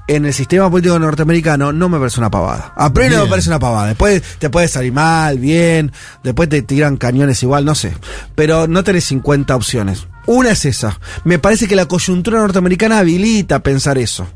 en 0.07 0.25
el 0.25 0.33
sistema 0.33 0.69
político 0.69 0.99
norteamericano, 0.99 1.71
no 1.71 1.87
me 1.87 1.97
parece 1.97 2.19
una 2.19 2.29
pavada. 2.29 2.73
A 2.75 2.91
priori 2.91 3.15
no 3.15 3.23
me 3.23 3.29
parece 3.29 3.49
una 3.49 3.59
pavada. 3.59 3.87
Después 3.87 4.21
te 4.39 4.49
puede 4.49 4.67
salir 4.67 4.91
mal, 4.91 5.39
bien, 5.39 5.91
después 6.23 6.49
te 6.49 6.61
tiran 6.63 6.97
cañones 6.97 7.41
igual, 7.43 7.63
no 7.63 7.75
sé. 7.75 7.93
Pero 8.35 8.67
no 8.67 8.83
tenés 8.83 9.05
50 9.05 9.55
opciones. 9.55 10.07
Una 10.25 10.51
es 10.51 10.65
esa. 10.65 10.99
Me 11.23 11.39
parece 11.39 11.67
que 11.67 11.75
la 11.77 11.85
coyuntura 11.85 12.39
norteamericana 12.39 12.99
habilita 12.99 13.59
pensar 13.63 13.97
eso. 13.97 14.27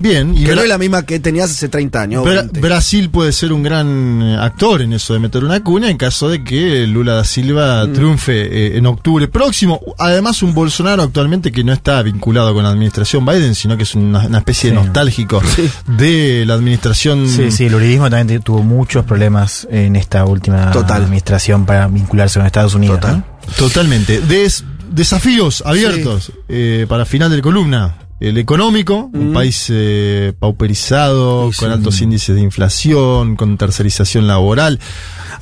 Bien, 0.00 0.34
y 0.36 0.44
Que 0.44 0.54
no 0.54 0.62
es 0.62 0.68
la 0.68 0.78
misma 0.78 1.02
que 1.04 1.20
tenías 1.20 1.50
hace 1.50 1.68
30 1.68 2.00
años. 2.00 2.24
Bra- 2.24 2.36
20. 2.42 2.60
Brasil 2.60 3.10
puede 3.10 3.32
ser 3.32 3.52
un 3.52 3.62
gran 3.62 4.22
eh, 4.22 4.36
actor 4.40 4.80
en 4.80 4.94
eso 4.94 5.12
de 5.12 5.18
meter 5.20 5.44
una 5.44 5.62
cuna 5.62 5.90
en 5.90 5.98
caso 5.98 6.28
de 6.30 6.42
que 6.42 6.86
Lula 6.86 7.12
da 7.14 7.24
Silva 7.24 7.84
Mm. 7.86 7.92
triunfe 7.92 8.32
eh, 8.40 8.76
en 8.78 8.86
octubre 8.86 9.28
próximo. 9.28 9.78
Además, 9.98 10.42
un 10.42 10.54
Bolsonaro 10.54 11.02
actualmente 11.02 11.52
que 11.52 11.62
no 11.62 11.72
está 11.74 12.02
vinculado 12.02 12.54
con 12.54 12.62
la 12.64 12.70
administración 12.70 13.26
Biden, 13.26 13.54
sino 13.54 13.76
que 13.76 13.82
es 13.82 13.94
una, 13.94 14.26
una 14.26 14.38
especie 14.38 14.70
de 14.70 14.78
Sí. 14.78 14.82
nostálgico 14.84 15.42
de 15.86 16.44
la 16.46 16.54
administración. 16.54 17.28
Sí, 17.28 17.50
sí, 17.50 17.66
el 17.66 17.74
uribismo 17.74 18.08
también 18.08 18.40
tuvo 18.42 18.62
muchos 18.62 19.04
problemas 19.04 19.68
en 19.70 19.96
esta 19.96 20.24
última 20.24 20.70
Total. 20.70 21.02
administración 21.02 21.66
para 21.66 21.86
vincularse 21.88 22.38
con 22.38 22.46
Estados 22.46 22.74
Unidos. 22.74 23.00
Total. 23.00 23.18
¿no? 23.18 23.54
Totalmente. 23.56 24.20
Des- 24.22 24.64
desafíos 24.90 25.62
abiertos 25.66 26.32
eh, 26.48 26.86
para 26.88 27.04
final 27.04 27.30
de 27.30 27.40
columna. 27.42 27.96
El 28.20 28.36
económico, 28.36 29.10
un 29.14 29.32
país 29.32 29.68
eh, 29.70 30.34
pauperizado, 30.38 31.50
Sí, 31.52 31.58
con 31.58 31.70
altos 31.72 32.02
índices 32.02 32.36
de 32.36 32.42
inflación, 32.42 33.34
con 33.34 33.56
tercerización 33.56 34.26
laboral. 34.26 34.78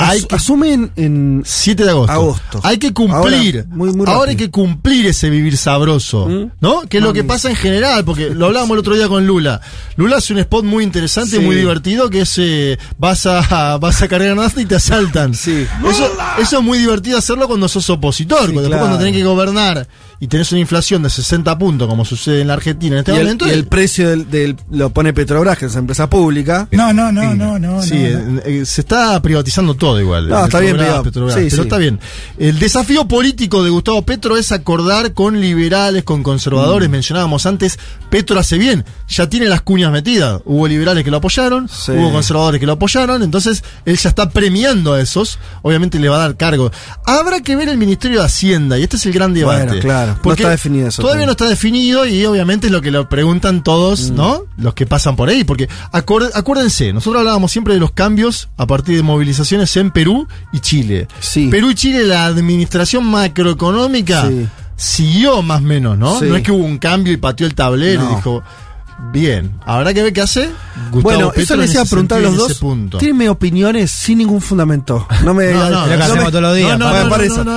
Hay 0.00 0.20
As- 0.20 0.26
que 0.26 0.34
asumen 0.36 0.92
en 0.96 1.42
7 1.44 1.82
de 1.84 1.90
agosto. 1.90 2.12
Agosto. 2.12 2.60
Hay 2.62 2.78
que 2.78 2.92
cumplir. 2.92 3.56
Ahora, 3.58 3.76
muy- 3.76 3.92
muy 3.92 4.06
Ahora 4.06 4.30
hay 4.30 4.36
que 4.36 4.50
cumplir 4.50 5.06
ese 5.06 5.28
vivir 5.28 5.56
sabroso. 5.56 6.26
¿Mm? 6.26 6.50
¿No? 6.60 6.82
Que 6.82 6.98
es 6.98 7.02
lo 7.02 7.12
que 7.12 7.24
pasa 7.24 7.50
en 7.50 7.56
general, 7.56 8.04
porque 8.04 8.30
lo 8.30 8.46
hablábamos 8.46 8.74
el 8.76 8.78
otro 8.80 8.94
día 8.94 9.08
con 9.08 9.26
Lula. 9.26 9.60
Lula 9.96 10.18
hace 10.18 10.32
un 10.32 10.38
spot 10.38 10.64
muy 10.64 10.84
interesante, 10.84 11.38
Sí. 11.38 11.42
muy 11.42 11.56
divertido, 11.56 12.08
que 12.10 12.20
es 12.20 12.34
eh, 12.38 12.78
vas 12.98 13.26
a 13.26 13.76
vas 13.80 14.00
a 14.02 14.08
cargar 14.08 14.36
nafta 14.36 14.60
y 14.62 14.66
te 14.66 14.76
asaltan. 14.76 15.34
Sí. 15.34 15.66
Eso, 15.90 16.08
eso 16.40 16.58
es 16.58 16.64
muy 16.64 16.78
divertido 16.78 17.18
hacerlo 17.18 17.48
cuando 17.48 17.68
sos 17.68 17.90
opositor. 17.90 18.46
Sí, 18.46 18.52
cuando, 18.52 18.68
claro. 18.68 18.82
cuando 18.84 18.98
tenés 18.98 19.14
que 19.14 19.24
gobernar 19.24 19.88
y 20.20 20.26
tenés 20.28 20.50
una 20.52 20.60
inflación 20.60 21.02
de 21.02 21.10
60 21.10 21.58
puntos, 21.58 21.88
como 21.88 22.04
sucede 22.04 22.40
en 22.42 22.48
la 22.48 22.54
Argentina 22.54 22.94
en 22.94 22.98
este 23.00 23.12
y 23.12 23.16
el, 23.16 23.22
momento. 23.22 23.46
y 23.46 23.50
el 23.50 23.66
precio 23.66 24.08
del, 24.10 24.30
del- 24.30 24.56
lo 24.70 24.90
pone 24.90 25.12
Petrobras, 25.12 25.58
que 25.58 25.66
es 25.66 25.72
una 25.72 25.80
empresa 25.80 26.08
pública. 26.08 26.68
No, 26.70 26.92
no, 26.92 27.10
no, 27.12 27.34
no, 27.34 27.58
no. 27.58 27.82
Sí, 27.82 27.94
no, 28.12 28.18
no. 28.20 28.38
eh, 28.40 28.60
eh, 28.62 28.66
se 28.66 28.80
está 28.82 29.20
privatizando 29.22 29.74
todo 29.74 29.87
igual. 30.00 30.28
No, 30.28 30.44
está 30.44 30.60
bien, 30.60 30.72
Petrobras, 30.72 30.86
privado. 30.86 31.02
Petrobras, 31.04 31.34
Sí, 31.36 31.46
pero 31.50 31.62
sí. 31.62 31.66
está 31.68 31.78
bien. 31.78 32.00
El 32.38 32.58
desafío 32.58 33.06
político 33.08 33.62
de 33.64 33.70
Gustavo 33.70 34.02
Petro 34.02 34.36
es 34.36 34.52
acordar 34.52 35.14
con 35.14 35.40
liberales, 35.40 36.02
con 36.04 36.20
Mm. 36.20 36.22
conservadores. 36.24 36.88
Mencionábamos 36.90 37.46
antes, 37.46 37.78
Petro 38.10 38.38
hace 38.38 38.58
bien, 38.58 38.84
ya 39.08 39.28
tiene 39.28 39.46
las 39.46 39.62
cuñas 39.62 39.92
metidas. 39.92 40.40
Hubo 40.44 40.66
liberales 40.68 41.04
que 41.04 41.10
lo 41.10 41.18
apoyaron, 41.18 41.68
Sí. 41.68 41.92
hubo 41.92 42.10
conservadores 42.12 42.60
que 42.60 42.66
lo 42.66 42.72
apoyaron, 42.72 43.22
entonces 43.22 43.62
él 43.84 43.96
ya 43.96 44.08
está 44.08 44.30
premiando 44.30 44.94
a 44.94 45.00
esos. 45.00 45.38
Obviamente 45.62 45.98
le 45.98 46.08
va 46.08 46.16
a 46.16 46.20
dar 46.20 46.36
cargo. 46.36 46.70
Habrá 47.04 47.40
que 47.40 47.56
ver 47.56 47.68
el 47.68 47.78
Ministerio 47.78 48.20
de 48.20 48.26
Hacienda, 48.26 48.78
y 48.78 48.82
este 48.82 48.96
es 48.96 49.06
el 49.06 49.12
gran 49.12 49.32
debate. 49.34 49.66
Bueno, 49.66 49.80
claro, 49.80 50.12
no 50.14 50.22
Porque 50.22 50.42
está 50.42 50.50
definido 50.50 50.88
eso 50.88 51.02
Todavía 51.02 51.26
no 51.26 51.32
está 51.32 51.48
definido 51.48 52.06
y 52.06 52.24
obviamente 52.26 52.66
es 52.68 52.72
lo 52.72 52.80
que 52.80 52.90
lo 52.90 53.08
preguntan 53.08 53.56
Mm. 53.56 53.62
todos, 53.62 54.10
¿no? 54.10 54.42
Los 54.56 54.74
que 54.74 54.86
pasan 54.86 55.14
por 55.16 55.28
ahí. 55.28 55.44
Porque 55.44 55.68
acuérdense, 55.92 56.92
nosotros 56.92 57.20
hablábamos 57.20 57.52
siempre 57.52 57.74
de 57.74 57.80
los 57.80 57.92
cambios 57.92 58.48
a 58.56 58.66
partir 58.66 58.96
de 58.96 59.02
movilizaciones 59.02 59.70
en 59.80 59.90
Perú 59.90 60.26
y 60.52 60.60
Chile. 60.60 61.08
Sí. 61.20 61.48
Perú 61.50 61.70
y 61.70 61.74
Chile, 61.74 62.04
la 62.04 62.26
administración 62.26 63.04
macroeconómica 63.06 64.28
Sí. 64.28 64.48
siguió 64.76 65.42
más 65.42 65.60
o 65.60 65.64
menos, 65.64 65.98
¿no? 65.98 66.18
Sí. 66.18 66.26
No 66.26 66.36
es 66.36 66.42
que 66.42 66.52
hubo 66.52 66.64
un 66.64 66.78
cambio 66.78 67.12
y 67.12 67.16
pateó 67.16 67.46
el 67.46 67.54
tablero 67.54 68.02
No. 68.02 68.12
y 68.12 68.14
dijo, 68.16 68.42
bien, 69.12 69.52
habrá 69.64 69.94
que 69.94 70.02
ver 70.02 70.12
qué 70.12 70.20
hace. 70.22 70.50
Gustavo 70.90 71.02
bueno, 71.02 71.28
Petro 71.28 71.42
eso 71.42 71.56
les 71.56 71.72
iba 71.72 71.82
a 71.82 71.86
preguntar 71.86 72.18
a 72.18 72.22
los 72.22 72.36
dos. 72.36 72.60
Tírenme 72.98 73.28
opiniones 73.28 73.90
sin 73.90 74.18
ningún 74.18 74.40
fundamento. 74.40 75.06
No 75.24 75.34
me, 75.34 75.52
No, 75.52 75.70
todos 76.30 76.42
los 76.42 76.56
días, 76.56 76.78
me 76.78 76.84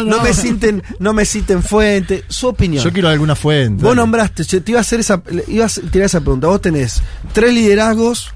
No, 0.06 0.22
me 0.22 0.34
citen, 0.34 0.84
no 1.00 1.14
me 1.14 1.26
citen 1.26 1.64
fuente. 1.64 2.24
Su 2.28 2.48
opinión. 2.48 2.84
Yo 2.84 2.92
quiero 2.92 3.10
alguna 3.10 3.36
fuente. 3.36 3.84
Vos 3.84 3.92
dale. 3.92 4.02
nombraste, 4.02 4.44
te 4.44 4.72
iba 4.72 4.80
a 4.80 4.82
hacer 4.82 5.00
esa, 5.00 5.22
iba 5.48 5.66
a 5.66 5.70
tirar 5.70 6.06
esa 6.06 6.20
pregunta. 6.22 6.48
Vos 6.48 6.62
tenés 6.62 7.02
tres 7.34 7.54
liderazgos. 7.54 8.32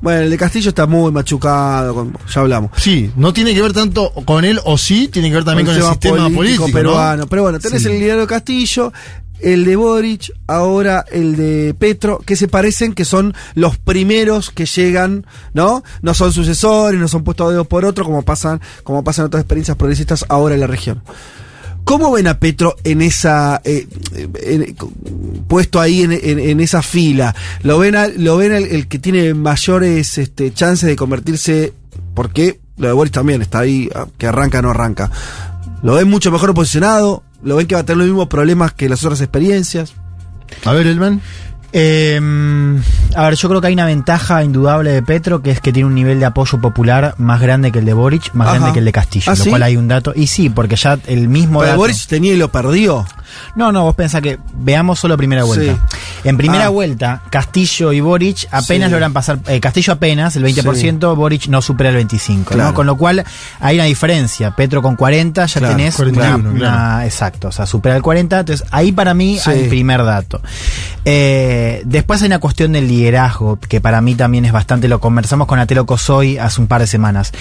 Bueno, 0.00 0.22
el 0.22 0.30
de 0.30 0.36
Castillo 0.38 0.70
está 0.70 0.86
muy 0.86 1.12
machucado, 1.12 1.94
con- 1.94 2.16
ya 2.32 2.40
hablamos. 2.40 2.70
Sí, 2.76 3.10
no 3.16 3.32
tiene 3.32 3.54
que 3.54 3.62
ver 3.62 3.72
tanto 3.72 4.10
con 4.24 4.44
él 4.44 4.58
o 4.64 4.78
sí, 4.78 5.08
tiene 5.08 5.28
que 5.28 5.34
ver 5.36 5.44
también 5.44 5.66
con 5.66 5.76
el 5.76 5.82
sistema 5.82 6.30
político, 6.30 6.66
¿no? 6.68 6.72
peruano. 6.72 7.26
Pero 7.26 7.42
bueno, 7.42 7.58
tenés 7.58 7.82
Sí. 7.82 7.88
el 7.88 7.94
liderazgo 7.94 8.22
de 8.22 8.26
Castillo, 8.26 8.92
el 9.40 9.64
de 9.64 9.76
Boric, 9.76 10.32
ahora 10.46 11.04
el 11.10 11.34
de 11.36 11.74
Petro, 11.78 12.18
que 12.24 12.36
se 12.36 12.46
parecen 12.48 12.92
que 12.94 13.04
son 13.06 13.34
los 13.54 13.78
primeros 13.78 14.50
que 14.50 14.66
llegan, 14.66 15.26
¿no? 15.54 15.82
No 16.02 16.12
son 16.14 16.32
sucesores, 16.32 17.00
no 17.00 17.08
son 17.08 17.24
puestos 17.24 17.48
a 17.48 17.50
dedo 17.52 17.64
por 17.64 17.84
otro, 17.84 18.04
como 18.04 18.22
pasan, 18.22 18.60
como 18.84 19.02
pasan 19.04 19.26
otras 19.26 19.42
experiencias 19.42 19.76
progresistas 19.78 20.24
ahora 20.28 20.54
en 20.54 20.60
la 20.60 20.66
región. 20.66 21.02
¿Cómo 21.90 22.12
ven 22.12 22.28
a 22.28 22.38
Petro 22.38 22.76
en 22.84 23.02
esa 23.02 23.60
eh, 23.64 23.88
en- 24.44 24.76
puesto 25.48 25.80
ahí 25.80 26.02
en, 26.02 26.12
en- 26.12 26.60
esa 26.60 26.82
fila? 26.82 27.34
¿Lo 27.64 27.80
ven, 27.80 27.96
a- 27.96 28.06
lo 28.06 28.36
ven 28.36 28.52
el, 28.52 28.64
el 28.66 28.86
que 28.86 29.00
tiene 29.00 29.34
mayores 29.34 30.16
este, 30.16 30.52
chances 30.54 30.88
de 30.88 30.94
convertirse? 30.94 31.72
Porque 32.14 32.60
lo 32.76 32.86
de 32.86 32.92
Boris 32.92 33.10
también 33.12 33.42
está 33.42 33.58
ahí, 33.58 33.88
ah, 33.92 34.06
que 34.16 34.28
arranca 34.28 34.62
no 34.62 34.70
arranca. 34.70 35.10
¿Lo 35.82 35.94
ven 35.94 36.08
mucho 36.08 36.30
mejor 36.30 36.54
posicionado? 36.54 37.24
¿Lo 37.42 37.56
ven 37.56 37.66
que 37.66 37.74
va 37.74 37.80
a 37.80 37.84
tener 37.84 37.98
los 37.98 38.06
mismos 38.06 38.28
problemas 38.28 38.72
que 38.72 38.88
las 38.88 39.02
otras 39.04 39.20
experiencias? 39.20 39.94
A 40.64 40.72
ver, 40.72 40.86
Elman. 40.86 41.20
Eh, 41.72 42.20
a 43.14 43.24
ver, 43.24 43.34
yo 43.34 43.48
creo 43.48 43.60
que 43.60 43.66
hay 43.68 43.74
una 43.74 43.86
ventaja 43.86 44.42
indudable 44.44 44.90
de 44.92 45.02
Petro, 45.02 45.42
que 45.42 45.50
es 45.50 45.60
que 45.60 45.72
tiene 45.72 45.86
un 45.86 45.94
nivel 45.94 46.20
de 46.20 46.26
apoyo 46.26 46.60
popular 46.60 47.14
más 47.18 47.40
grande 47.40 47.72
que 47.72 47.78
el 47.80 47.84
de 47.84 47.92
Boric, 47.92 48.32
más 48.34 48.48
Ajá. 48.48 48.56
grande 48.56 48.72
que 48.74 48.78
el 48.80 48.84
de 48.84 48.92
Castillo, 48.92 49.30
¿Ah, 49.30 49.34
lo 49.36 49.44
sí? 49.44 49.50
cual 49.50 49.62
hay 49.62 49.76
un 49.76 49.88
dato. 49.88 50.12
Y 50.14 50.26
sí, 50.26 50.48
porque 50.50 50.76
ya 50.76 50.98
el 51.06 51.28
mismo 51.28 51.60
Pero 51.60 51.70
dato- 51.72 51.78
Boris 51.78 52.06
tenía 52.06 52.32
y 52.32 52.36
lo 52.36 52.50
perdió. 52.50 53.06
No, 53.54 53.70
no, 53.70 53.84
vos 53.84 53.94
pensás 53.94 54.20
que 54.22 54.40
veamos 54.54 54.98
solo 54.98 55.16
primera 55.16 55.44
vuelta. 55.44 55.78
En 56.24 56.36
primera 56.36 56.66
Ah. 56.66 56.70
vuelta, 56.70 57.22
Castillo 57.30 57.92
y 57.92 58.00
Boric 58.00 58.48
apenas 58.50 58.88
Sí. 58.88 58.92
logran 58.92 59.12
pasar, 59.12 59.38
eh, 59.46 59.60
Castillo 59.60 59.92
apenas, 59.92 60.34
el 60.34 60.42
20%, 60.42 61.14
Boric 61.14 61.46
no 61.46 61.62
supera 61.62 61.90
el 61.90 61.96
25%, 61.96 62.54
Claro. 62.56 62.70
¿no? 62.70 62.74
Con 62.74 62.86
lo 62.86 62.96
cual 62.96 63.24
hay 63.60 63.76
una 63.76 63.84
diferencia. 63.84 64.50
Petro 64.56 64.82
con 64.82 64.96
40 64.96 65.46
ya 65.46 65.60
Claro, 65.60 65.76
tenés 65.76 65.94
41, 65.94 66.50
una, 66.50 66.58
claro. 66.58 66.76
una- 66.96 67.06
exacto, 67.06 67.48
o 67.48 67.52
sea, 67.52 67.66
supera 67.66 67.94
el 67.94 68.02
40, 68.02 68.40
entonces 68.40 68.66
ahí 68.72 68.90
para 68.90 69.14
mí 69.14 69.38
hay 69.46 69.60
el 69.60 69.68
primer 69.68 70.04
dato. 70.04 70.40
Eh, 71.04 71.59
después 71.84 72.22
hay 72.22 72.26
una 72.26 72.38
cuestión 72.38 72.72
del 72.72 72.88
liderazgo, 72.88 73.58
que 73.68 73.80
para 73.80 74.00
mí 74.00 74.14
también 74.14 74.44
es 74.44 74.52
bastante, 74.52 74.88
lo 74.88 75.00
conversamos 75.00 75.46
con 75.46 75.58
Atelo 75.58 75.86
Cosoy 75.86 76.38
hace 76.38 76.60
un 76.60 76.66
par 76.66 76.80
de 76.80 76.86
semanas. 76.86 77.32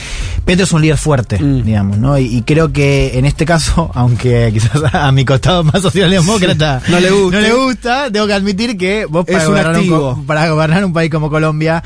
Petro 0.45 0.63
es 0.65 0.71
un 0.71 0.81
líder 0.81 0.97
fuerte, 0.97 1.39
Mm. 1.39 1.63
digamos, 1.63 1.97
¿no? 1.97 2.17
Y, 2.17 2.25
y 2.37 2.41
creo 2.43 2.71
que 2.73 3.17
en 3.17 3.25
este 3.25 3.45
caso, 3.45 3.91
aunque 3.95 4.49
quizás 4.53 4.81
a 4.93 5.11
mi 5.11 5.25
costado 5.25 5.63
más 5.63 5.81
socialdemócrata 5.81 6.81
No 6.89 6.99
le 6.99 7.09
guste. 7.11 7.35
no 7.37 7.41
le 7.41 7.53
gusta, 7.53 8.11
tengo 8.11 8.27
que 8.27 8.33
admitir 8.33 8.77
que 8.77 9.05
vos 9.05 9.25
Es 9.27 9.33
para 9.33 9.45
un 9.47 9.51
gobernar, 9.51 9.75
activo. 9.75 10.15
co- 10.15 10.23
para 10.25 10.49
gobernar 10.49 10.85
un 10.85 10.93
país 10.93 11.11
como 11.11 11.29
Colombia 11.29 11.83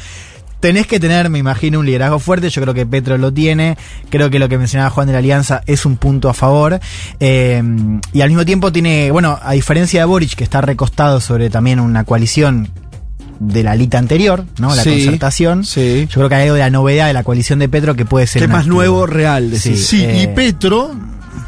tenés 0.63 0.87
que 0.87 0.97
tener, 0.97 1.29
me 1.29 1.39
imagino, 1.39 1.79
un 1.81 1.85
liderazgo 1.85 2.19
fuerte. 2.19 2.49
Yo 2.49 2.61
creo 2.61 2.73
que 2.73 2.85
Petro 2.85 3.17
lo 3.17 3.33
tiene. 3.33 3.77
Creo 4.09 4.29
que 4.29 4.39
lo 4.39 4.47
que 4.47 4.57
mencionaba 4.57 4.89
Juan 4.91 5.07
de 5.07 5.11
la 5.11 5.19
Alianza 5.19 5.61
es 5.65 5.85
un 5.85 5.97
punto 5.97 6.29
a 6.29 6.33
favor. 6.33 6.79
Eh, 7.19 7.61
y 8.13 8.21
al 8.21 8.29
mismo 8.29 8.45
tiempo 8.45 8.71
tiene, 8.71 9.11
bueno, 9.11 9.37
a 9.43 9.51
diferencia 9.51 9.99
de 9.99 10.05
Boric, 10.05 10.35
que 10.35 10.45
está 10.45 10.61
recostado 10.61 11.19
sobre 11.19 11.49
también 11.49 11.81
una 11.81 12.05
coalición 12.05 12.69
de 13.41 13.61
la 13.61 13.75
lita 13.75 13.97
anterior, 13.97 14.45
¿no? 14.57 14.73
La 14.73 14.83
Sí, 14.83 14.91
concertación. 15.03 15.65
sí. 15.65 16.07
Yo 16.09 16.13
creo 16.13 16.29
que 16.29 16.35
hay 16.35 16.43
algo 16.43 16.53
de 16.53 16.61
la 16.61 16.69
novedad 16.69 17.07
de 17.07 17.13
la 17.13 17.23
coalición 17.25 17.59
de 17.59 17.67
Petro 17.67 17.95
que 17.97 18.05
puede 18.05 18.25
ser. 18.25 18.41
Que 18.41 18.47
más 18.47 18.59
activo. 18.59 18.75
nuevo, 18.77 19.05
real, 19.05 19.51
decís. 19.51 19.85
Sí, 19.85 19.97
y 19.97 20.21
eh, 20.21 20.31
Petro 20.33 20.91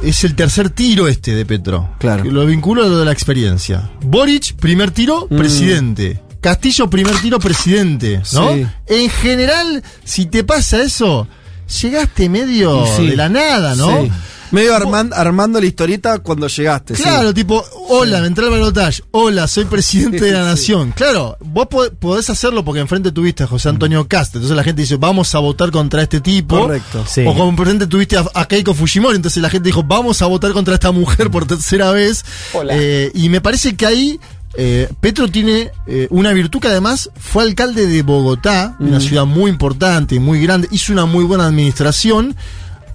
es 0.04 0.26
el 0.26 0.36
tercer 0.36 0.72
tiro 0.72 1.08
este 1.08 1.34
de 1.34 1.46
Petro. 1.46 1.90
Claro. 2.00 2.24
Que 2.24 2.32
Lo 2.32 2.46
vinculo 2.46 2.84
a 2.84 2.88
lo 2.88 3.00
de 3.00 3.06
la 3.06 3.14
experiencia. 3.14 3.90
Boric, 4.02 4.56
primer 4.58 4.92
tiro, 4.92 5.28
Mm. 5.30 5.38
presidente. 5.38 6.20
Castillo, 6.50 6.88
primer 6.88 7.16
tiro, 7.22 7.40
presidente. 7.40 8.22
¿no? 8.34 8.54
Sí. 8.54 8.68
En 8.86 9.10
general, 9.10 9.82
si 10.04 10.28
te 10.28 10.44
pasa 10.44 10.80
eso, 10.84 11.28
llegaste 11.82 12.30
medio 12.30 12.86
sí. 12.96 13.08
de 13.08 13.16
la 13.16 13.30
nada, 13.30 13.74
¿no? 13.74 14.04
Sí. 14.04 14.12
Medio 14.52 14.76
arman- 14.78 15.12
armando 15.12 15.60
la 15.60 15.66
historieta 15.66 16.20
cuando 16.20 16.48
llegaste. 16.48 16.96
sí. 16.96 17.02
Claro, 17.02 17.34
tipo, 17.34 17.66
hola, 17.90 18.22
me 18.22 18.28
entré 18.28 18.46
al 18.46 18.52
balotaje. 18.52 19.02
Hola, 19.10 19.48
soy 19.48 19.66
presidente 19.66 20.24
de 20.24 20.32
la 20.34 20.42
Sí. 20.44 20.46
nación. 20.46 20.94
Claro, 20.96 21.36
vos 21.42 21.66
po- 21.68 21.90
podés 22.00 22.30
hacerlo 22.30 22.64
porque 22.64 22.80
enfrente 22.80 23.12
tuviste 23.12 23.44
a 23.44 23.48
José 23.48 23.70
Antonio 23.70 24.08
Cast. 24.08 24.36
Entonces 24.36 24.56
la 24.56 24.64
gente 24.64 24.84
dice, 24.84 24.98
vamos 24.98 25.34
a 25.34 25.40
votar 25.40 25.72
contra 25.72 26.04
este 26.04 26.22
tipo. 26.22 26.60
Correcto. 26.60 27.04
Sí. 27.10 27.22
O 27.26 27.34
como 27.36 27.50
enfrente 27.50 27.88
tuviste 27.88 28.18
a, 28.18 28.26
a 28.36 28.48
Keiko 28.48 28.76
Fujimori. 28.76 29.16
Entonces 29.16 29.42
la 29.42 29.50
gente 29.50 29.68
dijo, 29.68 29.84
vamos 29.84 30.22
a 30.22 30.28
votar 30.28 30.52
contra 30.54 30.76
esta 30.76 30.92
mujer 30.92 31.32
por 31.32 31.48
tercera 31.48 31.90
vez. 31.92 32.24
Eh, 32.70 33.12
y 33.16 33.30
me 33.30 33.42
parece 33.42 33.76
que 33.76 33.88
ahí 33.88 34.20
eh, 34.58 34.90
Petro 35.02 35.28
tiene 35.28 35.72
eh, 35.88 36.08
una 36.12 36.32
virtud 36.34 36.60
que 36.60 36.68
además 36.70 37.10
fue 37.20 37.44
alcalde 37.44 37.88
de 37.88 38.02
Bogotá, 38.04 38.76
una 38.80 39.00
ciudad 39.00 39.26
muy 39.26 39.52
importante 39.52 40.16
y 40.16 40.20
muy 40.20 40.42
grande. 40.42 40.68
Hizo 40.72 40.94
una 40.94 41.06
muy 41.06 41.24
buena 41.26 41.46
administración. 41.46 42.36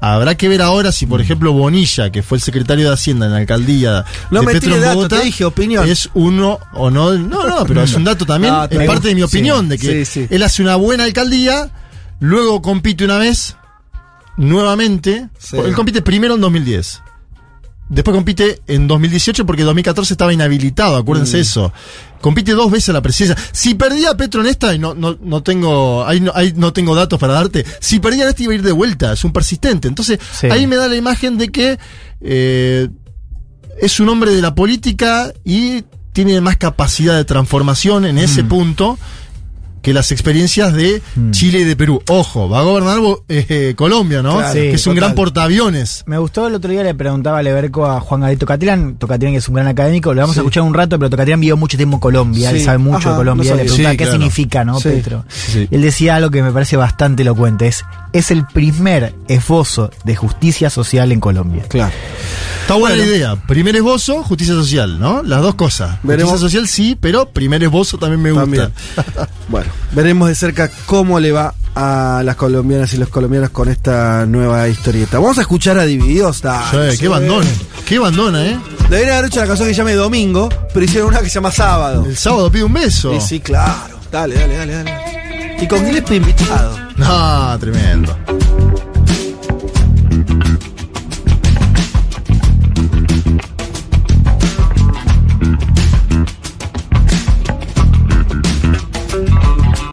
Habrá 0.03 0.35
que 0.35 0.49
ver 0.49 0.63
ahora 0.63 0.93
si, 0.93 1.05
por 1.05 1.21
ejemplo, 1.21 1.53
Bonilla, 1.53 2.11
que 2.11 2.23
fue 2.23 2.39
el 2.39 2.43
secretario 2.43 2.89
de 2.89 2.95
Hacienda 2.95 3.27
en 3.27 3.33
la 3.33 3.39
alcaldía 3.39 4.07
No 4.31 4.41
de 4.41 4.47
me 4.47 4.53
Petro 4.55 4.75
en 4.75 4.81
dato, 4.81 4.95
Bogotá, 4.95 5.19
te 5.19 5.25
dije 5.27 5.45
opinión. 5.45 5.87
es 5.87 6.09
uno 6.15 6.59
o 6.73 6.89
no. 6.91 7.13
No, 7.19 7.47
no, 7.47 7.67
pero 7.67 7.83
es 7.83 7.93
un 7.95 8.05
dato 8.05 8.25
también. 8.25 8.55
Ah, 8.57 8.67
es 8.71 8.87
parte 8.87 9.09
de 9.09 9.15
mi 9.15 9.21
Sí. 9.21 9.25
opinión, 9.27 9.69
de 9.69 9.77
que 9.77 10.07
Sí, 10.07 10.23
sí. 10.23 10.27
él 10.31 10.43
hace 10.43 10.63
una 10.63 10.77
buena 10.77 11.05
alcaldía, 11.05 11.71
luego 12.19 12.63
compite 12.63 13.05
una 13.05 13.19
vez, 13.19 13.57
nuevamente. 14.39 15.29
Él 15.53 15.75
compite 15.75 16.01
primero 16.03 16.35
en 16.37 16.41
2010. 16.41 17.03
Después 17.91 18.15
compite 18.15 18.63
en 18.69 18.87
2018 18.87 19.45
porque 19.45 19.63
en 19.63 19.67
2014 19.67 20.15
estaba 20.15 20.33
inhabilitado, 20.33 20.97
acuérdense 20.97 21.37
Mm. 21.37 21.41
eso. 21.41 21.73
Compite 22.21 22.53
dos 22.53 22.71
veces 22.71 22.91
a 22.91 22.93
la 22.93 23.03
presidencia. 23.03 23.37
Si 23.51 23.75
perdía 23.75 24.17
Petro 24.17 24.41
en 24.43 24.47
esta, 24.47 24.73
y 24.75 24.79
no, 24.79 24.95
no, 24.95 25.19
no 25.21 25.43
tengo, 25.43 26.07
ahí 26.07 26.21
no, 26.21 26.31
ahí 26.35 26.53
no 26.57 26.73
tengo 26.73 26.95
datos 26.95 27.19
para 27.19 27.33
darte, 27.33 27.67
si 27.81 27.99
perdía 27.99 28.23
en 28.23 28.29
esta 28.31 28.43
iba 28.45 28.53
a 28.53 28.55
ir 28.55 28.63
de 28.63 28.73
vuelta, 28.73 29.13
es 29.13 29.25
un 29.25 29.33
persistente. 29.33 29.89
Entonces, 29.89 30.21
Sí. 30.39 30.47
ahí 30.47 30.67
me 30.69 30.77
da 30.77 30.87
la 30.87 30.97
imagen 30.97 31.37
de 31.37 31.49
que 31.49 31.79
eh, 32.23 32.89
es 33.81 33.99
un 34.01 34.09
hombre 34.09 34.31
de 34.31 34.43
la 34.43 34.55
política 34.55 35.33
y 35.45 35.83
tiene 36.13 36.41
más 36.41 36.59
capacidad 36.59 37.17
de 37.17 37.25
transformación 37.25 38.05
en 38.05 38.17
Mm. 38.17 38.19
ese 38.19 38.45
punto 38.45 38.99
que 39.83 39.93
las 39.95 40.13
experiencias 40.13 40.73
de 40.75 41.03
Chile 41.31 41.61
y 41.61 41.65
de 41.65 41.77
Perú. 41.77 42.03
Ojo, 42.09 42.49
va 42.49 42.61
a 42.61 42.63
gobernar 42.63 42.99
eh, 43.29 43.75
Colombia, 43.77 44.23
¿no? 44.23 44.37
Claro, 44.39 44.53
que 44.55 44.73
es 44.75 44.87
un 44.87 44.95
total. 44.95 45.09
gran 45.09 45.15
portaaviones. 45.17 46.05
Me 46.07 46.19
gustó 46.19 46.47
el 46.47 46.55
otro 46.55 46.71
día, 46.71 46.83
le 46.83 46.95
preguntaba 46.95 47.39
a 47.39 47.43
Leberco 47.43 47.87
a 47.87 48.01
Juan 48.01 48.21
Galito 48.23 48.41
Tocatirán, 48.41 48.97
Tocatirán 48.97 49.33
que 49.35 49.39
es 49.39 49.49
un 49.49 49.55
gran 49.55 49.67
académico, 49.69 50.13
lo 50.15 50.21
vamos 50.23 50.37
a 50.37 50.41
escuchar 50.41 50.63
un 50.63 50.75
rato, 50.75 50.99
pero 50.99 51.11
Tocatirán 51.11 51.41
vivió 51.41 51.57
mucho 51.57 51.77
tiempo 51.77 51.97
en 51.97 52.01
Colombia, 52.01 52.51
Sí. 52.51 52.57
él 52.57 52.65
sabe 52.65 52.79
mucho 52.79 52.97
Ajá, 52.99 53.11
de 53.13 53.17
Colombia, 53.17 53.55
le 53.55 53.63
preguntaba 53.65 53.91
Sí, 53.93 53.97
qué 53.97 54.05
claro. 54.05 54.13
significa, 54.19 54.65
¿no, 54.65 54.81
Sí. 54.81 54.89
Petro? 54.89 55.25
Sí. 55.29 55.69
Él 55.71 55.83
decía 55.83 56.17
algo 56.17 56.31
que 56.31 56.43
me 56.43 56.53
parece 56.53 56.77
bastante 56.77 57.23
elocuente, 57.23 57.67
es, 57.69 57.85
es 58.13 58.31
el 58.31 58.47
primer 58.47 59.15
esbozo 59.29 59.91
de 60.05 60.17
justicia 60.17 60.71
social 60.71 61.13
en 61.13 61.21
Colombia. 61.21 61.65
Claro. 61.69 61.93
Está 62.63 62.75
buena 62.75 62.95
Bueno. 62.97 63.11
la 63.11 63.17
idea. 63.17 63.37
Primer 63.47 63.75
esbozo, 63.77 64.23
justicia 64.23 64.55
social, 64.55 65.01
¿no? 65.01 65.23
Las 65.23 65.43
dos 65.43 65.55
cosas. 65.57 65.99
Veremos. 66.03 66.31
Justicia 66.33 66.49
social 66.61 66.69
sí, 66.69 66.97
pero 67.01 67.29
primer 67.31 67.63
esbozo 67.65 67.99
también 67.99 68.23
me 68.23 68.31
gusta. 68.31 68.43
También. 68.43 68.71
bueno, 69.49 69.70
veremos 69.93 70.29
de 70.29 70.35
cerca 70.35 70.71
cómo 70.87 71.19
le 71.21 71.33
va 71.33 71.55
a 71.75 72.23
las 72.25 72.37
colombianas 72.37 72.93
y 72.95 72.97
los 72.97 73.09
colombianos 73.09 73.51
con 73.51 73.69
esta 73.69 74.27
nueva 74.27 74.69
historieta. 74.69 75.19
Vamos 75.19 75.39
a 75.39 75.43
escuchar 75.43 75.79
a 75.79 75.85
Divididos. 75.85 76.43
Dale, 76.43 76.91
Sí, 76.91 76.97
sí. 76.97 77.03
qué 77.03 77.09
bandón. 77.09 77.47
Qué 77.87 77.99
bandona, 77.99 78.45
¿eh? 78.47 78.59
Deberían 78.89 79.19
haber 79.19 79.27
hecho 79.31 79.41
la 79.41 79.47
canción 79.47 79.69
que 79.69 79.75
se 79.75 79.79
llame 79.79 79.95
Domingo, 79.95 80.49
pero 80.75 80.85
hicieron 80.85 81.09
una 81.11 81.21
que 81.21 81.29
se 81.29 81.35
llama 81.37 81.51
Sábado. 81.53 82.05
El 82.07 82.17
sábado 82.17 82.51
pide 82.51 82.65
un 82.65 82.73
beso. 82.73 83.13
Sí, 83.15 83.21
sí, 83.21 83.41
claro. 83.41 83.99
Dale, 84.11 84.35
dale, 84.35 84.57
dale, 84.57 84.73
dale. 84.75 85.57
Y 85.61 85.67
con 85.67 85.85
Gillespie 85.87 86.17
invitado. 86.17 86.77
No, 86.97 87.59
tremendo. 87.59 88.17